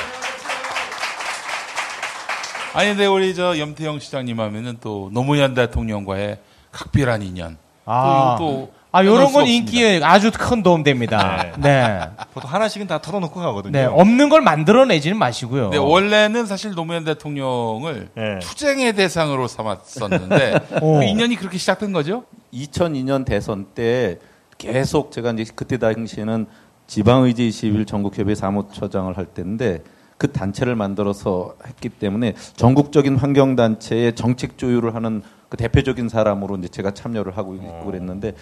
[2.73, 6.39] 아니 근데 우리 저 염태영 시장님 하면은 또 노무현 대통령과의
[6.71, 7.57] 각별한 인연.
[7.85, 9.71] 아, 또, 또 아, 요런 수건 없습니다.
[9.71, 11.47] 인기에 아주 큰 도움 됩니다.
[11.57, 12.01] 네.
[12.33, 13.71] 보통 하나씩은 다 털어놓고 가거든요.
[13.71, 13.85] 네.
[13.85, 15.69] 없는 걸 만들어내지는 마시고요.
[15.69, 18.39] 네, 원래는 사실 노무현 대통령을 네.
[18.39, 20.99] 투쟁의 대상으로 삼았었는데 오.
[20.99, 22.25] 그 인연이 그렇게 시작된 거죠?
[22.53, 24.19] 2002년 대선 때
[24.57, 26.47] 계속 제가 이제 그때 당시에는
[26.87, 29.79] 지방의제 21 전국협의 사무처장을 할 때인데
[30.17, 36.91] 그 단체를 만들어서 했기 때문에 전국적인 환경단체의 정책 조율을 하는 그 대표적인 사람으로 이제 제가
[36.91, 38.33] 참여를 하고 있고 그랬는데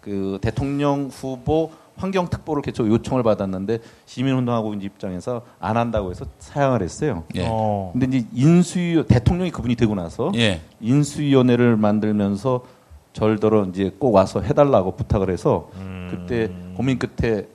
[0.00, 7.24] 그 대통령 후보 환경특보를 계속 요청을 받았는데 시민운동하고 이제 입장에서 안 한다고 해서 사양을 했어요.
[7.34, 7.46] 예.
[7.46, 7.90] 어.
[7.92, 10.62] 근데 이제 인수위 대통령이 그분이 되고 나서 예.
[10.80, 12.64] 인수위원회를 만들면서
[13.12, 16.08] 절더러 이제 꼭 와서 해달라고 부탁을 해서 음.
[16.10, 17.46] 그때 고민 끝에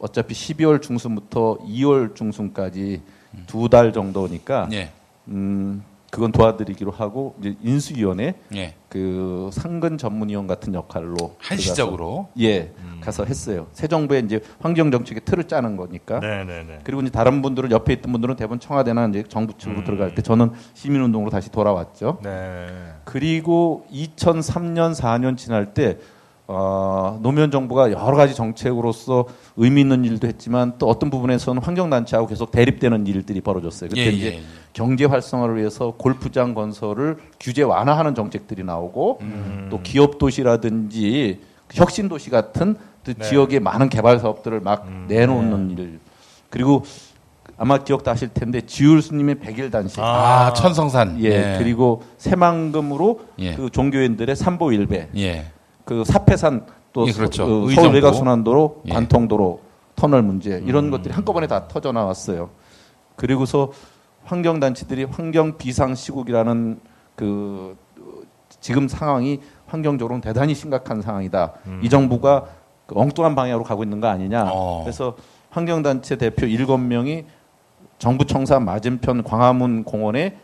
[0.00, 3.00] 어차피 12월 중순부터 2월 중순까지
[3.46, 4.90] 두 달 정도니까 예.
[5.28, 5.82] 음
[6.14, 8.74] 그건 도와드리기로 하고 이제 인수위원회 예.
[8.88, 12.28] 그 상근 전문위원 같은 역할로 한시적으로.
[12.36, 13.66] 들어가서, 예 가서 했어요.
[13.72, 16.20] 새 정부의 이제 환경 정책의 틀을 짜는 거니까.
[16.20, 16.80] 네네네.
[16.84, 19.84] 그리고 이제 다른 분들은 옆에 있던 분들은 대부분 청와대나 이제 정부 측으로 음.
[19.84, 22.20] 들어갈 때 저는 시민운동으로 다시 돌아왔죠.
[22.22, 22.66] 네.
[23.04, 25.98] 그리고 2003년 4년 지날 때
[26.46, 29.26] 어, 노무현 정부가 여러 가지 정책으로서
[29.56, 33.88] 의미 있는 일도 했지만 또 어떤 부분에서는 환경단체하고 계속 대립되는 일들이 벌어졌어요.
[33.88, 34.42] 그때 예, 이제 예, 예.
[34.74, 39.68] 경제 활성화를 위해서 골프장 건설을 규제 완화하는 정책들이 나오고 음.
[39.70, 41.40] 또 기업 도시라든지
[41.72, 43.24] 혁신 도시 같은 그 네.
[43.24, 45.06] 지역의 많은 개발 사업들을 막 음.
[45.08, 45.98] 내놓는 일
[46.50, 46.82] 그리고
[47.56, 51.22] 아마 기억도 하실 텐데 지율 스님의 백일 단식 아, 천성산.
[51.22, 53.54] 예, 그리고 새만금으로 예.
[53.54, 55.46] 그 종교인들의 삼보 일배, 예.
[55.84, 57.46] 그 사패산 또 예, 그렇죠.
[57.46, 57.74] 그.
[57.74, 58.90] 서울 외곽순환도로, 예.
[58.90, 58.94] 음.
[58.94, 59.60] 관통도로
[59.96, 62.50] 터널 문제 이런 것들이 한꺼번에 다 터져 나왔어요.
[63.16, 63.72] 그리고서
[64.24, 66.80] 환경단체들이 환경 비상 시국이라는
[67.14, 68.20] 그 어,
[68.60, 71.52] 지금 상황이 환경적으로는 대단히 심각한 상황이다.
[71.82, 72.46] 이 정부가
[72.86, 74.50] 그 엉뚱한 방향으로 가고 있는 거 아니냐.
[74.50, 74.82] 어.
[74.82, 75.16] 그래서
[75.50, 77.24] 환경단체 대표 일곱 명이
[77.98, 80.36] 정부 청사 맞은편 광화문 공원에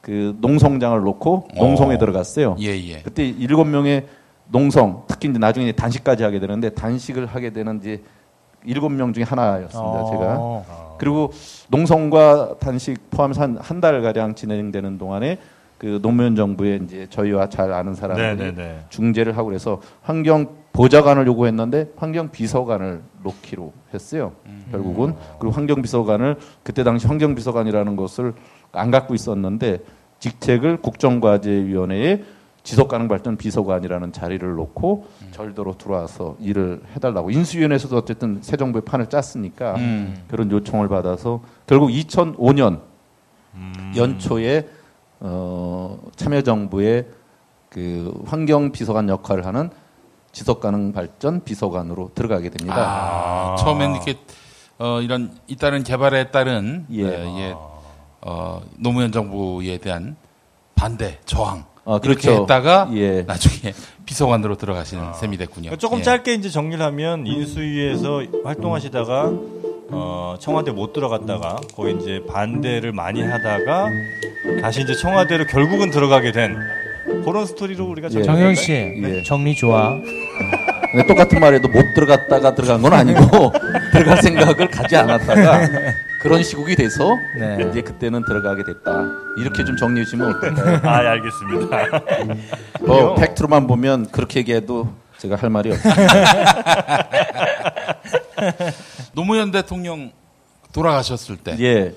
[0.00, 1.98] 그 농성장을 놓고 농성에 어.
[1.98, 2.56] 들어갔어요.
[2.60, 3.02] 예, 예.
[3.02, 4.06] 그때 일곱 명의
[4.52, 8.02] 농성, 특히 이제 나중에 이제 단식까지 하게 되는데 단식을 하게 되는 이제
[8.64, 9.80] 일곱 명 중에 하나였습니다.
[9.80, 10.10] 어.
[10.66, 10.96] 제가.
[10.98, 11.32] 그리고
[11.68, 15.38] 농성과 단식 포함해서 한 한 달 가량 진행되는 동안에
[15.78, 18.84] 그 노무현 정부의 이제 저희와 잘 아는 사람들이 네네네.
[18.90, 24.32] 중재를 하고 그래서 환경 보좌관을 요구했는데 환경 비서관을 놓기로 했어요.
[24.70, 28.34] 결국은 그리고 환경 비서관을 그때 당시 환경 비서관이라는 것을
[28.70, 29.78] 안 갖고 있었는데
[30.20, 32.22] 직책을 국정과제위원회에
[32.64, 39.74] 지속가능 발전 비서관이라는 자리를 놓고 절도로 들어와서 일을 해달라고 인수위원회에서도 어쨌든 새 정부의 판을 짰으니까
[39.76, 40.24] 음.
[40.28, 42.80] 그런 요청을 받아서 결국 2005년
[43.54, 43.92] 음.
[43.96, 44.68] 연초에
[45.20, 47.06] 어, 참여정부의
[47.68, 49.70] 그 환경 비서관 역할을 하는
[50.32, 52.76] 지속가능 발전 비서관으로 들어가게 됩니다.
[52.78, 54.18] 아, 처음엔 이렇게
[54.78, 57.02] 어, 이런 잇따른 개발에 따른 예.
[57.02, 57.54] 예, 예,
[58.22, 60.16] 어, 노무현 정부에 대한
[60.74, 62.42] 반대, 저항 아, 이렇게 그렇죠.
[62.42, 63.22] 했다가 예.
[63.22, 63.72] 나중에
[64.06, 65.70] 비서관으로 들어가시는 셈이 됐군요.
[65.70, 66.02] 그러니까 조금 예.
[66.02, 69.32] 짧게 이제 정리를 하면 인수위에서 활동하시다가
[69.94, 73.88] 어, 청와대 못 들어갔다가 거기 이제 반대를 많이 하다가
[74.62, 76.56] 다시 이제 청와대로 결국은 들어가게 된
[77.24, 78.22] 그런 스토리로 우리가 예.
[78.22, 79.22] 정현 씨 예.
[79.24, 79.90] 정리 좋아.
[81.08, 83.52] 똑같은 말에도 못 들어갔다가 들어간 건 아니고
[83.92, 85.68] 들어갈 생각을 가지 않았다가
[86.22, 87.66] 그런 시국이 돼서 네.
[87.68, 89.08] 이제 그때는 들어가게 됐다.
[89.38, 90.80] 이렇게 좀 정리해 주면 어떨까요?
[90.84, 91.78] 아, 예, 알겠습니다.
[92.86, 95.94] 뭐 팩트로만 보면 그렇게 얘기해도 제가 할 말이 없어요.
[99.14, 100.12] 노무현 대통령
[100.72, 101.92] 돌아가셨을 때 예.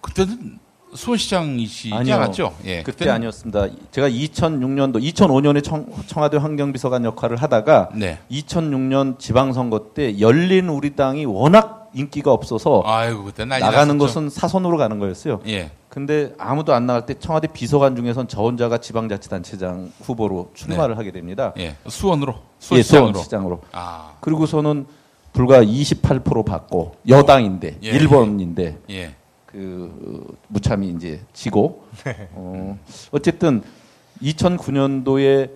[0.00, 0.60] 그때는
[0.94, 2.14] 수원시장이시지 아니요.
[2.14, 2.54] 않았죠?
[2.66, 2.84] 예.
[2.84, 3.66] 그때 그때는 아니었습니다.
[3.90, 8.20] 제가 2006년도, 2005년에 청, 청와대 환경비서관 역할을 하다가 네.
[8.30, 13.98] 2006년 지방선거 때 열린 우리 당이 워낙 인기가 없어서 아이고 나가는 났었죠.
[13.98, 15.40] 것은 사선으로 가는 거였어요.
[15.46, 15.70] 예.
[15.88, 21.52] 근데 아무도 안 나갈 때 청와대 비서관 중에선 저 혼자가 지방자치단체장 후보로 출마를 하게 됩니다.
[21.56, 21.76] 예.
[21.86, 23.12] 수원으로 예, 수원시장으로.
[23.12, 23.60] 수원시장으로.
[23.72, 24.14] 아.
[24.20, 24.86] 그리고서는
[25.32, 27.88] 불과 28% 받고 여당인데 예.
[27.88, 29.14] 일본인데 예.
[29.46, 31.84] 그 어, 무참히 이제 지고
[32.32, 32.76] 어,
[33.12, 33.62] 어쨌든
[34.20, 35.50] 2009년도에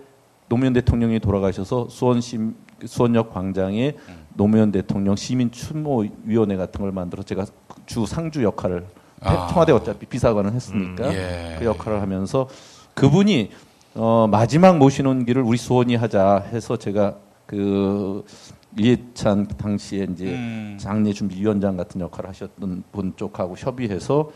[0.47, 2.39] 노무현 대통령이 돌아가셔서 수원시
[2.85, 3.93] 수원역 광장에
[4.39, 7.45] 노무현 대통령 시민 추모 위원회 같은 걸 만들어 제가
[7.85, 8.85] 주 상주 역할을 해-
[9.21, 9.47] 아.
[9.47, 11.55] 청와대 어차피 비서관을 했으니까 음, 예.
[11.59, 12.47] 그 역할을 하면서
[12.93, 13.49] 그분이
[13.95, 18.23] 어, 마지막 모시는 길을 우리 수원이 하자 해서 제가 그
[18.77, 20.77] 이해찬 당시에 이제 음.
[20.79, 24.29] 장례 준비위원장 같은 역할을 하셨던 분 쪽하고 협의해서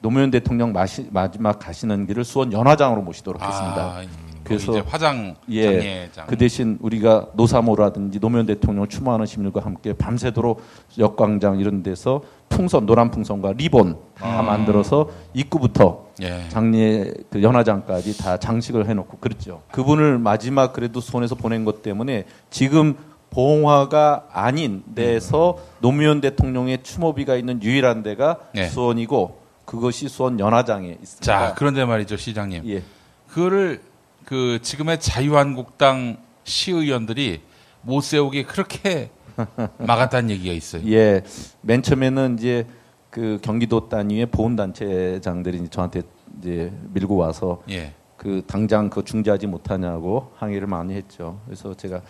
[0.00, 3.76] 노무현 대통령 마시, 마지막 가시는 길을 수원 연화장으로 모시도록 했습니다.
[3.98, 4.02] 아,
[4.46, 6.08] 그래서 이제 화장 예.
[6.26, 10.62] 그 대신 우리가 노사모라든지 노무현 대통령을 추모하는 시민들과 함께 밤새도록
[10.98, 16.48] 역광장 이런 데서 풍선 노란 풍선과 리본 다 만들어서 입구부터 예.
[16.48, 19.62] 장례 그 연화장까지 다 장식을 해놓고 그랬죠.
[19.72, 22.96] 그분을 마지막 그래도 손에서 보낸 것 때문에 지금
[23.30, 28.68] 봉화가 아닌 데서 노무현 대통령의 추모비가 있는 유일한 데가 네.
[28.68, 31.20] 수원이고 그것이 수원 연화장에 있습니다.
[31.20, 32.62] 자, 그런데 말이죠, 시장님.
[32.66, 32.82] 예.
[33.28, 33.82] 그거를
[34.26, 37.42] 그 지금의 자유한국당 시의원들이
[37.82, 39.10] 못 세우게 그렇게
[39.78, 40.82] 막았다는 얘기가 있어요.
[40.90, 41.22] 예,
[41.62, 42.66] 맨 처음에는 이제
[43.08, 46.02] 그 경기도 단위의 보훈 단체장들이 이제 저한테
[46.40, 47.94] 이제 밀고 와서 예.
[48.16, 51.38] 그 당장 그 중지하지 못하냐고 항의를 많이 했죠.
[51.44, 52.02] 그래서 제가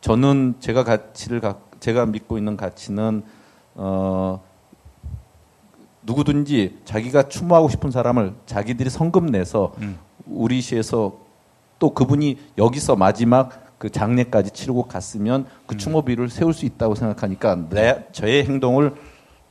[0.00, 3.22] 저는 제가 가치를 가, 제가 믿고 있는 가치는
[3.74, 4.42] 어
[6.00, 9.98] 누구든지 자기가 추모하고 싶은 사람을 자기들이 성금 내서 음.
[10.24, 11.25] 우리 시에서
[11.78, 15.46] 또 그분이 여기서 마지막 그 장례까지 치르고 갔으면 음.
[15.66, 18.94] 그 추모비를 세울 수 있다고 생각하니까 내 저의 행동을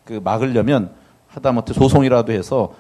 [0.04, 0.92] 그 막으려면
[1.28, 2.74] 하다못해 소송이라도 해서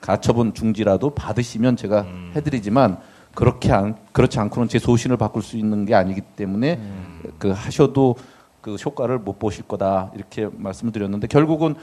[0.00, 2.32] 가처분 중지라도 받으시면 제가 음.
[2.36, 2.98] 해드리지만
[3.34, 7.22] 그렇게 안 그렇지 않고는 제 소신을 바꿀 수 있는 게 아니기 때문에 음.
[7.38, 8.16] 그 하셔도
[8.60, 11.74] 그 효과를 못 보실 거다 이렇게 말씀을 드렸는데 결국은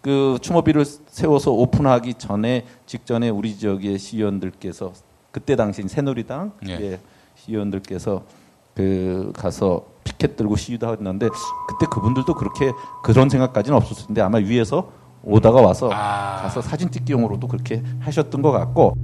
[0.00, 4.92] 그 추모비를 세워서 오픈하기 전에 직전에 우리 지역의 시의원들께서
[5.30, 6.72] 그때 당시 새누리당 예.
[6.74, 6.98] 의
[7.36, 8.22] 시의원들께서
[8.74, 11.28] 그 가서 피켓 들고 시위도 했는데
[11.68, 14.90] 그때 그분들도 그렇게 그런 생각까지는 없었을 텐데 아마 위에서
[15.22, 16.42] 오다가 와서 아.
[16.42, 18.94] 가서 사진 찍기용으로도 그렇게 하셨던 것 같고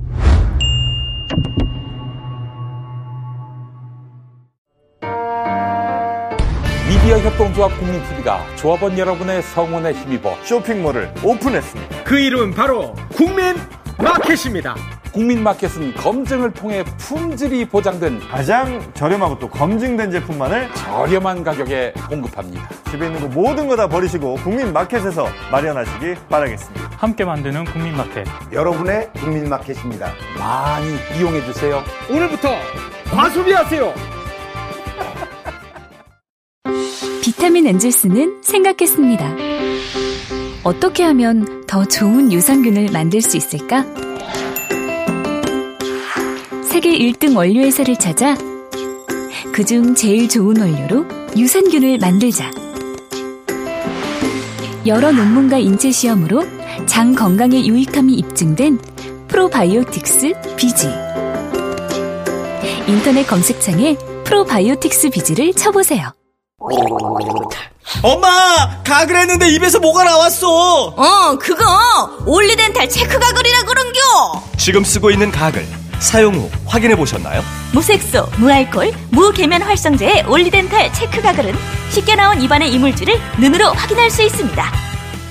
[6.88, 12.04] 미디어 협동조합 국민TV가 조합원 여러분의 성원에 힘입어 쇼핑몰을 오픈했습니다.
[12.04, 13.56] 그 이름은 바로 국민
[13.98, 14.74] 마켓입니다.
[15.14, 22.68] 국민마켓은 검증을 통해 품질이 보장된 가장 저렴하고 또 검증된 제품만을 저렴한 가격에 공급합니다.
[22.90, 26.90] 집에 있는 거 모든 거 다 버리시고 국민 마켓에서 마련하시기 바라겠습니다.
[26.96, 28.24] 함께 만드는 국민 마켓.
[28.52, 30.12] 여러분의 국민 마켓입니다.
[30.38, 30.86] 많이
[31.18, 31.82] 이용해 주세요.
[32.08, 32.50] 오늘부터
[33.10, 33.92] 과소비하세요.
[37.22, 39.34] 비타민 엔젤스는 생각했습니다.
[40.62, 43.84] 어떻게 하면 더 좋은 유산균을 만들 수 있을까?
[46.84, 48.36] 세계 1등 원료회사를 찾아
[49.54, 52.50] 그중 제일 좋은 원료로 유산균을 만들자.
[54.84, 56.44] 여러 논문과 인체 시험으로
[56.84, 58.78] 장 건강에 유익함이 입증된
[59.28, 60.90] 프로바이오틱스 비지.
[62.86, 66.12] 인터넷 검색창에 프로바이오틱스 비지를 쳐보세요.
[68.02, 68.28] 엄마!
[68.84, 70.48] 가글 했는데 입에서 뭐가 나왔어!
[70.88, 71.64] 어, 그거
[72.26, 74.00] 올리덴탈 체크 가글이라 그런겨.
[74.58, 75.66] 지금 쓰고 있는 가글,
[76.00, 77.42] 사용 후 확인해 보셨나요?
[77.72, 81.54] 무색소, 무알콜, 무계면 활성제의 올리덴탈 체크 가글은
[81.90, 84.64] 쉽게 나온 입안의 이물질을 눈으로 확인할 수 있습니다.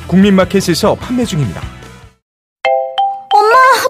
[0.08, 1.62] 국민 마켓에서 판매 중입니다.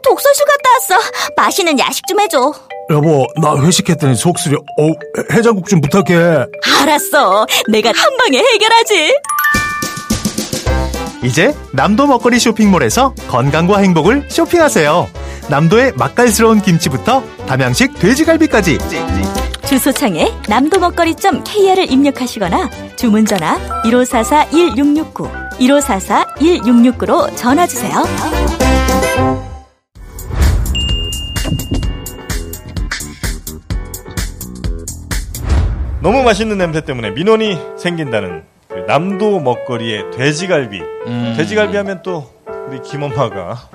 [0.04, 1.10] 독서실 갔다 왔어.
[1.38, 2.54] 맛있는 야식 좀 해줘.
[2.90, 4.58] 여보, 나 회식했더니 속쓰려.
[4.58, 4.90] 어,
[5.32, 6.46] 해장국 좀 부탁해.
[6.82, 7.46] 알았어.
[7.70, 9.18] 내가 한 방에 해결하지.
[11.24, 15.10] 이제 남도 먹거리 쇼핑몰에서 건강과 행복을 쇼핑하세요.
[15.50, 18.78] 남도의 맛깔스러운 김치부터 담양식 돼지갈비까지.
[19.66, 28.04] 주소창에 남도 먹거리.kr을 입력하시거나 주문 전화 1544-1669, 1544-1669로 전화 주세요.
[36.02, 40.82] 너무 맛있는 냄새 때문에 민원이 생긴다는 그 남도 먹거리의 돼지갈비.
[41.08, 41.34] 음.
[41.38, 42.30] 돼지갈비 하면 또
[42.68, 43.70] 우리 김엄마가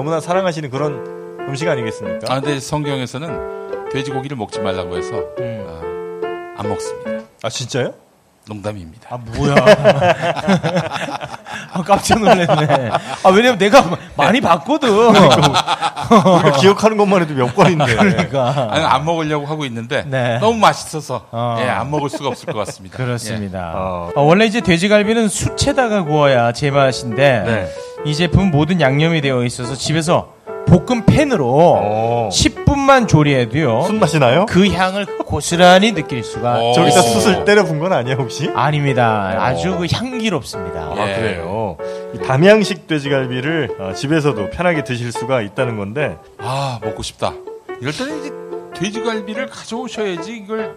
[0.00, 2.32] 너무나 사랑하시는 그런 음식 아니겠습니까?
[2.32, 7.26] 아, 근데 성경에서는 돼지고기를 먹지 말라고 해서 아, 안 먹습니다.
[7.42, 7.92] 아 진짜요?
[8.48, 9.08] 농담입니다.
[9.10, 9.54] 아 뭐야?
[11.72, 12.46] 아, 깜짝 놀랐네.
[13.22, 14.88] 아 왜냐면 내가 많이 봤거든.
[14.88, 17.94] 우리가 기억하는 것만 해도 몇 번인데.
[17.94, 18.68] 그러니까.
[18.70, 20.38] 아니, 안 먹으려고 하고 있는데 네.
[20.38, 21.58] 너무 맛있어서 어.
[21.60, 22.96] 예, 안 먹을 수가 없을 것 같습니다.
[22.96, 23.72] 그렇습니다.
[23.74, 24.12] 어.
[24.16, 27.89] 어, 원래 이제 돼지갈비는 숯에다가 구워야 제맛인데 네.
[28.04, 30.34] 이 제품 모든 양념이 되어 있어서 집에서
[30.66, 33.82] 볶음 팬으로 10분만 조리해도요.
[33.82, 34.46] 순맛이 나요?
[34.48, 37.20] 그 향을 고스란히 느낄 수가 저기다 있습니다.
[37.20, 38.48] 숯을 때려 본 건 아니야 혹시?
[38.54, 39.34] 아닙니다.
[39.36, 39.40] 어.
[39.40, 40.80] 아주 그 향기롭습니다.
[40.80, 41.76] 아 그래요.
[42.14, 47.32] 이 담양식 돼지갈비를 어, 집에서도 편하게 드실 수가 있다는 건데 아 먹고 싶다.
[47.80, 48.30] 이럴 때는 이제
[48.80, 50.76] 돼지갈비를 가져오셔야지 이걸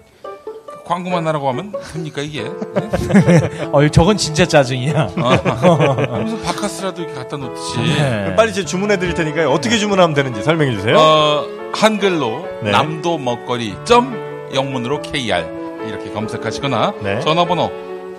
[0.85, 2.41] 광고만 하라고 하면 됩니까 이게?
[3.71, 5.09] 어, 저건 진짜 짜증이야.
[5.15, 7.77] 그래서 바카스라도 이렇게 갖다 놓듯이.
[7.79, 8.35] 네.
[8.35, 9.49] 빨리 이제 주문해 드릴 테니까요.
[9.49, 10.97] 어떻게 주문하면 되는지 설명해 주세요.
[10.97, 12.71] 어, 한글로 네.
[12.71, 17.19] 남도 먹거리 점 영문으로 KR 이렇게 검색하시거나 네.
[17.21, 17.71] 전화번호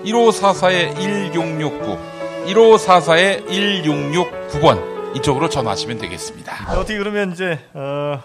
[0.05, 1.99] 1544의 1669
[2.47, 6.67] 1544의 1669번 이쪽으로 전화하시면 되겠습니다.
[6.67, 8.21] 자, 어떻게 그러면 이제 어,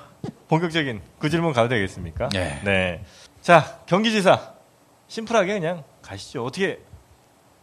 [0.48, 2.30] 본격적인 그 질문 가도 되겠습니까?
[2.34, 2.60] 네.
[2.66, 3.02] 네.
[3.42, 4.40] 자 경기지사
[5.08, 6.46] 심플하게 그냥 가시죠.
[6.46, 6.80] 어떻게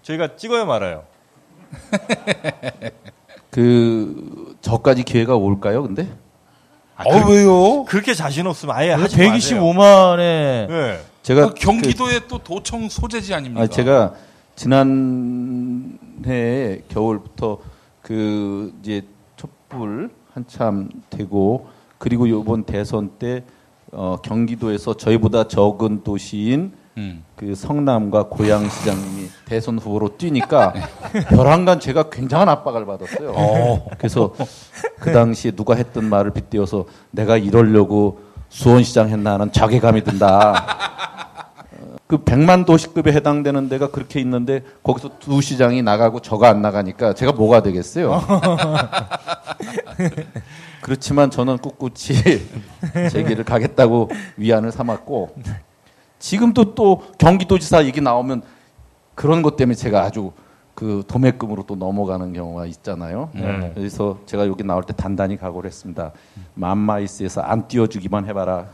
[0.03, 1.05] 저희가 찍어요 말아요?
[3.51, 5.83] 그 저까지 기회가 올까요?
[5.83, 6.09] 근데
[7.05, 7.85] 어 왜요?
[7.85, 10.19] 그렇게 자신 없으면 아예 하지 125만에
[10.69, 11.01] 네.
[11.23, 13.63] 제가 그 경기도의 또 도청 소재지 아닙니까?
[13.63, 14.15] 아, 제가
[14.55, 17.59] 지난 해 겨울부터
[18.01, 19.03] 그 이제
[19.37, 21.69] 촛불 한참 되고
[21.99, 23.45] 그리고 요번 대선 때
[23.99, 27.25] 어, 경기도에서 저희보다 적은 도시인 음.
[27.35, 30.75] 그 성남과 고양시장님이 대선 후보로 뛰니까
[31.29, 33.33] 벼랑간 제가 굉장한 압박을 받았어요.
[33.35, 33.87] 어.
[33.97, 34.35] 그래서
[35.01, 38.21] 그 당시에 누가 했던 말을 빗대어서 내가 이러려고
[38.51, 40.67] 수원시장 했나 하는 자괴감이 든다.
[42.07, 47.15] 어, 그 100만 도시급에 해당되는 데가 그렇게 있는데 거기서 두 시장이 나가고 저가 안 나가니까
[47.15, 48.23] 제가 뭐가 되겠어요.
[50.83, 51.95] 그렇지만 저는 꿋꿋이
[53.11, 55.35] 제 길을 가겠다고 위안을 삼았고
[56.21, 58.43] 지금도 또 경기도지사 얘기 나오면
[59.17, 60.33] 그런 것 때문에 제가 아주
[60.77, 63.31] 그 도매금으로 또 넘어가는 경우가 있잖아요.
[63.35, 63.73] 네.
[63.75, 66.13] 그래서 제가 여기 나올 때 단단히 각오를 했습니다.
[66.55, 68.67] 맘마이스에서 안 띄워주기만 해봐라.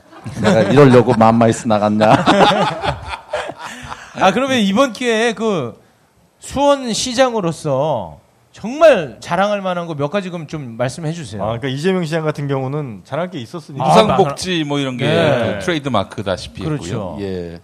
[0.42, 2.12] 내가 이러려고 맘마이스 나갔냐.
[4.14, 5.80] 아 그러면 이번 기회에 그
[6.38, 8.18] 수원 시장으로서
[8.52, 11.42] 정말 자랑할 만한 거 몇 가지 그럼 좀 말씀해 주세요.
[11.42, 13.84] 아, 그러니까 이재명 시장 같은 경우는 잘할 게 있었으니까.
[13.86, 15.56] 무상복지 뭐 이런 게 네.
[15.58, 16.84] 그 트레이드 마크다시피 그렇죠.
[16.84, 17.16] 했고요.
[17.20, 17.60] 예.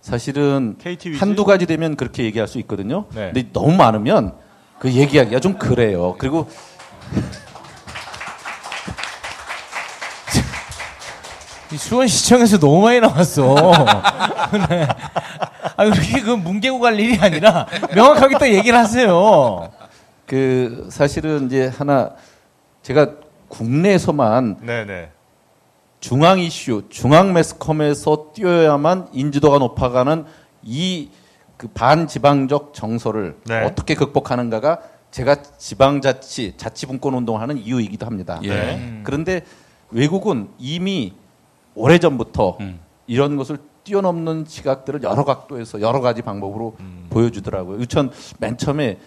[0.00, 0.76] 사실은?
[1.18, 3.04] 한두 가지 되면 그렇게 얘기할 수 있거든요.
[3.14, 3.30] 네.
[3.32, 4.34] 근데 너무 많으면
[4.80, 6.16] 그 얘기하기가 좀 그래요.
[6.18, 6.48] 그리고
[11.72, 13.54] 이 수원시청에서 너무 많이 나왔어.
[14.68, 14.86] 네.
[15.76, 19.70] 아, 그렇게 그 뭉개고 갈 일이 아니라 명확하게 또 얘기를 하세요.
[20.26, 22.10] 그 사실은 이제 하나
[22.82, 23.12] 제가
[23.48, 25.10] 국내에서만 네네.
[26.00, 30.24] 중앙 이슈, 중앙 매스컴에서 뛰어야만 인지도가 높아가는
[30.62, 31.08] 이
[31.62, 33.64] 그 반지방적 정서를 네.
[33.64, 34.80] 어떻게 극복하는가가
[35.12, 38.40] 제가 지방자치, 자치분권 운동을 하는 이유이기도 합니다.
[38.42, 38.74] 예.
[38.74, 39.02] 음.
[39.04, 39.42] 그런데
[39.92, 41.12] 외국은 이미
[41.76, 42.80] 오래전부터 음.
[43.06, 46.76] 이런 것을 뛰어넘는 시각들을 여러 각도에서 여러 가지 방법으로
[47.10, 47.80] 보여주더라고요.
[47.80, 48.98] 유천 맨 처음에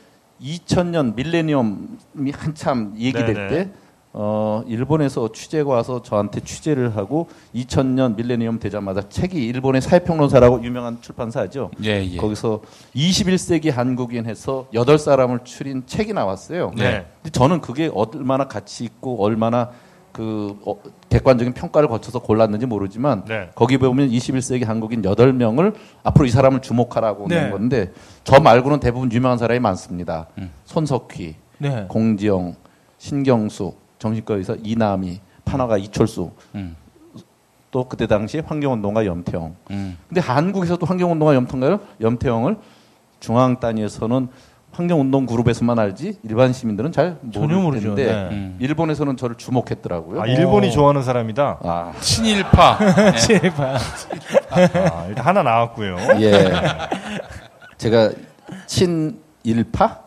[0.42, 3.48] 2000년 밀레니엄이 한참 얘기될.
[3.48, 3.72] 때
[4.18, 11.70] 어, 일본에서 취재가 와서 저한테 취재를 하고 2000년 밀레니엄 되자마자 책이 일본의 사회평론사라고 유명한 출판사죠.
[11.84, 12.16] 예, 예.
[12.16, 12.62] 거기서
[12.96, 16.72] 21세기 한국인 해서 8사람을 추린 책이 나왔어요.
[16.78, 17.06] 네.
[17.22, 19.72] 근데 저는 그게 얼마나 가치 있고 얼마나
[20.16, 20.78] 그 어,
[21.10, 23.50] 객관적인 평가를 거쳐서 골랐는지 모르지만 네.
[23.54, 27.42] 거기 보면 21세기 한국인 8명을 앞으로 이 사람을 주목하라고 네.
[27.42, 27.92] 낸 건데
[28.24, 30.28] 저 말고는 대부분 유명한 사람이 많습니다.
[30.38, 30.52] 음.
[30.64, 31.86] 손석희, 네.
[31.90, 32.56] 공지영,
[32.98, 36.78] 신경수, 정신과 의사 이남희, 판화가 이철수, 음.
[37.72, 39.54] 또 그때 당시에 환경운동가 염태영.
[39.72, 39.98] 음.
[40.08, 42.58] 근데 한국에서도 환경운동가 염태영을 염태영을
[43.20, 44.30] 중앙 단위에서는
[44.76, 47.96] 환경운동 그룹에서만 알지 일반 시민들은 잘 전혀 모를 모르죠.
[47.96, 48.36] 텐데 네.
[48.36, 48.58] 음.
[48.60, 50.22] 일본에서는 저를 주목했더라고요.
[50.22, 51.60] 아, 일본이 좋아하는 사람이다.
[51.64, 52.80] 아, 친일파.
[53.14, 53.16] 예.
[53.18, 53.78] 친일파.
[54.52, 55.96] 아, 일단 하나 나왔고요.
[56.20, 56.52] 예.
[57.78, 58.12] 제가
[58.68, 60.00] 친일파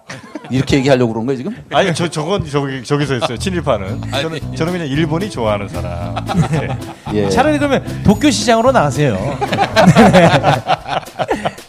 [0.50, 1.56] 이렇게 얘기하려고 그런 거예요 지금?
[1.72, 3.38] 아니 저 저건 저기 저기서 했어요.
[3.38, 4.02] 친일파는.
[4.10, 6.14] 저는 저는 그냥 일본이 좋아하는 사람.
[6.36, 6.68] 이렇게.
[7.14, 7.28] 예.
[7.30, 9.16] 차라리 그러면 도쿄 시장으로 나가세요.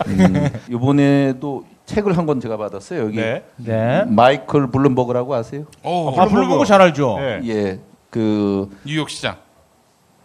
[0.08, 3.00] 음, 이번에도 책을 한 권 제가 받았어요.
[3.02, 3.44] 여기 네.
[3.58, 4.04] 네.
[4.06, 5.66] 마이클 블룸버그라고 아세요?
[5.84, 7.18] 오, 아, 블룸버그 잘 알죠.
[7.20, 7.42] 네.
[7.46, 7.80] 예,
[8.12, 9.38] 그 뉴욕 시장.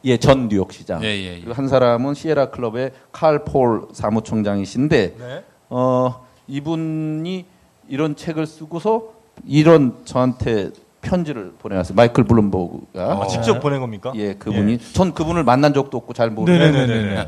[0.05, 1.03] 예, 전 뉴욕 시장.
[1.03, 1.41] 예, 예, 예.
[1.41, 5.45] 그리고 한 사람은 시에라 클럽의 칼 폴 사무총장이신데, 네.
[5.71, 7.47] 어, 이분이
[7.89, 9.15] 이런 책을 쓰고서
[9.47, 11.97] 이런 저한테 편지를 보내왔어요.
[11.97, 13.03] 마이클 블룸버그가.
[13.23, 14.13] 아, 직접 보낸 겁니까?
[14.17, 14.79] 예, 그분이.
[14.93, 17.27] 전 그분을 만난 적도 없고 잘 모르는데, 네네네네.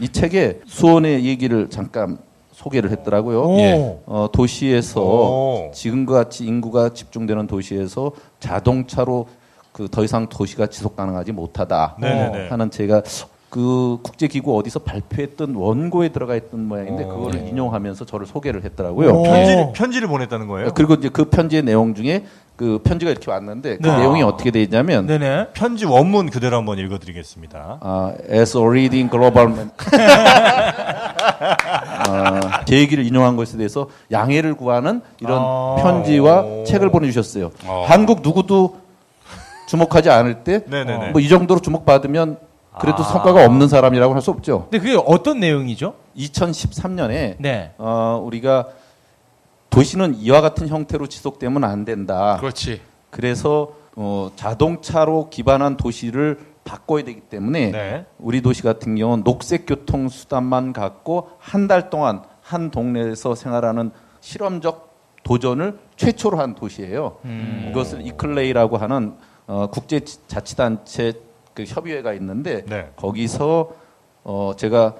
[0.00, 2.18] 이 책에 수원의 얘기를 잠깐
[2.66, 3.42] 소개를 했더라고요.
[3.42, 3.58] 오.
[3.58, 3.98] 예.
[4.06, 5.70] 어, 도시에서 오.
[5.72, 9.28] 지금과 같이 인구가 집중되는 도시에서 자동차로
[9.72, 12.48] 그 더 이상 도시가 지속 가능하지 못하다 네네네.
[12.48, 13.02] 하는 제가
[13.50, 17.08] 그 국제기구 어디서 발표했던 원고에 들어가 있던 모양인데 오.
[17.08, 19.10] 그거를 인용하면서 저를 소개를 했더라고요.
[19.10, 19.22] 오.
[19.22, 20.72] 편지를 편지를 보냈다는 거예요.
[20.74, 22.24] 그리고 이제 그 편지의 내용 중에
[22.56, 23.98] 그 편지가 이렇게 왔는데 그 네.
[23.98, 25.48] 내용이 어떻게 돼 있냐면 네네.
[25.52, 27.78] 편지 원문 그대로 한번 읽어드리겠습니다.
[27.82, 29.52] 아, as a reading global
[32.66, 35.76] 제 얘기를 인용한 것에 대해서 양해를 구하는 이런 아.
[35.80, 37.50] 편지와 책을 보내주셨어요.
[37.66, 37.84] 어.
[37.88, 38.76] 한국 누구도
[39.68, 40.62] 주목하지 않을 때.
[41.12, 42.38] 뭐 이 정도로 주목받으면
[42.78, 43.06] 그래도 아.
[43.06, 44.68] 성과가 없는 사람이라고 할 수 없죠.
[44.70, 45.94] 근데 그게 어떤 내용이죠?
[46.18, 47.72] 2013년에 네.
[47.78, 48.66] 어, 우리가
[49.70, 52.36] 도시는 이와 같은 형태로 지속되면 안 된다.
[52.40, 52.80] 그렇지.
[53.10, 58.06] 그래서 어, 자동차로 기반한 도시를 바꿔야 되기 때문에 네.
[58.18, 63.90] 우리 도시 같은 경우는 녹색 교통 수단만 갖고 한 달 동안 한 동네에서 생활하는
[64.20, 64.94] 실험적
[65.24, 67.18] 도전을 최초로 한 도시예요.
[67.24, 67.66] 음.
[67.70, 69.14] 이것을 이클레이라고 하는
[69.48, 71.14] 어, 국제 자치단체
[71.54, 72.90] 그 협의회가 있는데 네.
[72.94, 73.72] 거기서
[74.22, 74.94] 어, 제가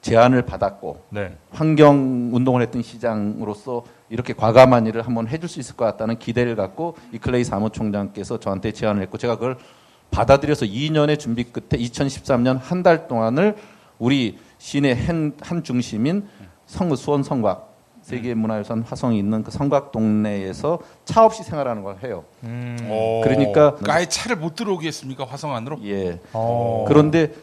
[0.00, 1.36] 제안을 받았고 네.
[1.52, 6.96] 환경 운동을 했던 시장으로서 이렇게 과감한 일을 한번 해줄 수 있을 것 같다는 기대를 갖고
[7.12, 9.58] 이클레이 사무총장께서 저한테 제안을 했고 제가 그걸
[10.10, 13.54] 받아들여서 2년의 준비 끝에 2013년 한 달 동안을
[14.00, 16.26] 우리 시내 한, 한 중심인
[16.70, 17.68] 성, 수원 성곽
[18.02, 22.24] 세계문화유산 화성이 있는 그 성곽 동네에서 차 없이 생활하는 걸 해요.
[22.88, 23.20] 오.
[23.22, 25.24] 그러니까 아예 차를 못 들어오게 했습니까?
[25.24, 25.78] 화성 안으로?
[25.82, 26.20] 예.
[26.32, 26.84] 어.
[26.86, 27.34] 그런데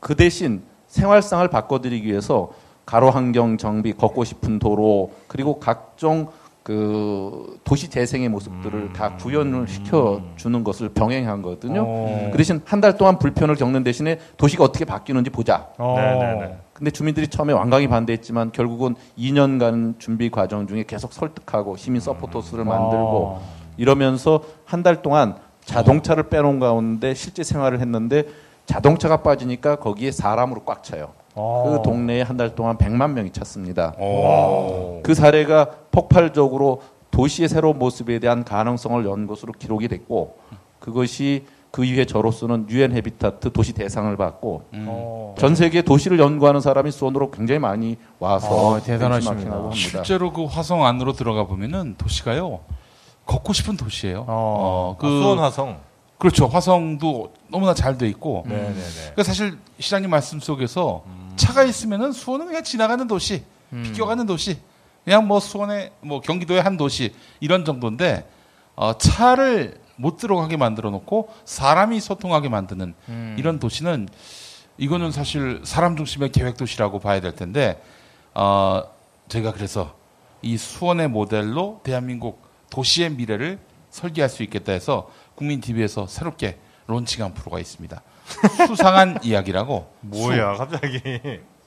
[0.00, 2.50] 그 대신 생활상을 바꿔드리기 위해서
[2.84, 6.28] 가로 환경 정비, 걷고 싶은 도로 그리고 각종
[6.62, 11.84] 그 도시 재생의 모습들을 다 구현을 시켜 주는 것을 병행한 거거든요.
[11.86, 12.28] 어.
[12.30, 15.68] 그 대신 한 달 동안 불편을 겪는 대신에 도시가 어떻게 바뀌는지 보자.
[15.78, 15.94] 어.
[15.96, 16.56] 네네네.
[16.72, 23.38] 근데 주민들이 처음에 완강히 반대했지만 결국은 2년간 준비 과정 중에 계속 설득하고 시민 서포터스를 만들고
[23.40, 23.44] 아.
[23.76, 28.24] 이러면서 한 달 동안 자동차를 빼놓은 가운데 실제 생활을 했는데
[28.66, 31.12] 자동차가 빠지니까 거기에 사람으로 꽉 차요.
[31.34, 31.76] 어.
[31.78, 33.94] 그 동네에 한 달 동안 100만 명이 찼습니다.
[33.98, 35.00] 오.
[35.02, 40.36] 그 사례가 폭발적으로 도시의 새로운 모습에 대한 가능성을 연 것으로 기록이 됐고
[40.78, 45.34] 그것이 그 이후에 저로서는 유엔 헤비타트 도시 대상을 받고 어.
[45.38, 49.70] 전 세계 도시를 연구하는 사람이 수원으로 굉장히 많이 와서 아, 대단하십니다.
[49.72, 52.60] 실제로 그 화성 안으로 들어가 보면은 도시가요
[53.24, 54.24] 걷고 싶은 도시예요.
[54.28, 54.96] 어.
[54.98, 55.78] 그 아, 수원 화성.
[56.18, 56.46] 그렇죠.
[56.46, 58.44] 화성도 너무나 잘 돼 있고.
[58.46, 58.74] 네네네.
[58.74, 61.02] 그러니까 사실 시장님 말씀 속에서
[61.36, 64.58] 차가 있으면은 수원은 그냥 지나가는 도시, 비껴가는 도시,
[65.04, 68.28] 그냥 뭐 수원의 뭐 경기도의 한 도시 이런 정도인데
[68.76, 72.94] 어, 차를 못 들어가게 만들어 놓고 사람이 소통하게 만드는
[73.36, 74.08] 이런 도시는
[74.78, 77.82] 이거는 사실 사람 중심의 계획 도시라고 봐야 될 텐데
[78.34, 78.82] 어,
[79.28, 79.94] 제가 그래서
[80.40, 83.58] 이 수원의 모델로 대한민국 도시의 미래를
[83.90, 88.02] 설계할 수 있겠다 해서 국민 TV에서 새롭게 론칭한 프로가 있습니다.
[88.66, 89.86] 수상한 이야기라고.
[90.00, 90.98] 뭐야 갑자기.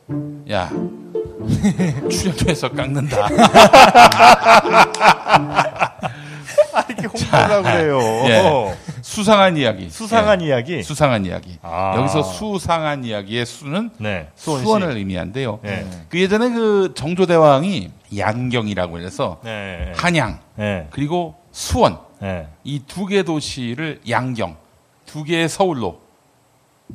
[0.08, 0.70] 수- 야
[2.10, 3.28] 출연료에서 깎는다.
[6.74, 8.00] 아, 이렇게 홍보하려고 그래요.
[8.28, 8.78] 예.
[9.02, 9.90] 수상한 이야기.
[9.90, 10.48] 수상한 예.
[10.48, 10.84] 이야기.
[10.84, 11.58] 수상한 이야기.
[11.62, 11.96] 아.
[11.98, 14.28] 여기서 수상한 이야기의 수는 네.
[14.36, 14.66] 수원시.
[14.66, 15.60] 수원을 의미한데요.
[15.64, 15.86] 네.
[16.10, 19.92] 그 예전에 그 정조대왕이 양경이라고 해서 네.
[19.96, 20.88] 한양 네.
[20.92, 22.48] 그리고 수원 네.
[22.64, 24.58] 이두 개 도시를 양경
[25.06, 26.02] 두 개의 서울로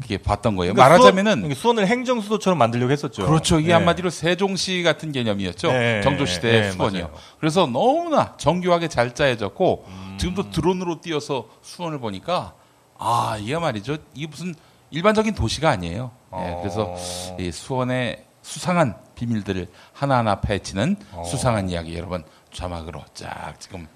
[0.01, 0.75] 그게 봤던 거예요.
[0.75, 3.27] 그러니까 말하자면은 수원, 수원 을 행정 수도처럼 만들려고 했었죠.
[3.27, 3.59] 그렇죠.
[3.59, 3.75] 이게 네.
[3.75, 5.73] 한마디로 세종시 같은 개념이었죠.
[5.73, 7.09] 네, 정조 시대 네, 수원이요.
[7.09, 7.19] 맞아요.
[7.41, 10.17] 그래서 너무나 정교하게 잘 짜여졌고 음.
[10.19, 12.55] 지금도 드론으로 띄어서 수원을 보니까
[12.99, 13.97] 아 이게 말이죠.
[14.15, 14.55] 이게 무슨
[14.91, 16.13] 일반적인 도시가 아니에요.
[16.35, 16.95] 예, 그래서
[17.39, 21.25] 이 수원의 수상한 비밀들을 하나하나 파헤치는 어.
[21.25, 23.89] 수상한 이야기 여러분 자막으로 쫙 지금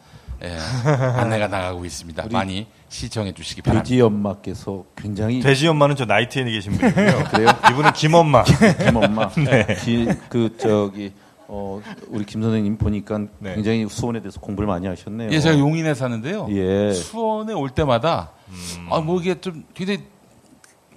[0.44, 0.56] 예,
[1.20, 2.26] 안내가 나가고 있습니다.
[2.30, 3.84] 많이 시청해 주시기 바랍니다.
[3.84, 7.24] 돼지 엄마께서 굉장히 돼지 엄마는 저 나이트에 계신 분이고요.
[7.30, 7.48] 그래요?
[7.70, 8.44] 이분은 김엄마.
[8.84, 9.28] 김엄마.
[9.34, 9.66] 네.
[9.84, 11.12] 기- 그 저기
[11.48, 13.54] 어 우리 김 선생님 보니까 네.
[13.54, 15.30] 굉장히 수원에 대해서 공부를 많이 하셨네요.
[15.32, 16.46] 예, 제가 용인에 사는데요.
[16.50, 16.92] 예.
[16.92, 18.88] 수원에 올 때마다 음.
[18.90, 20.04] 아 뭐 이게 좀 굉장히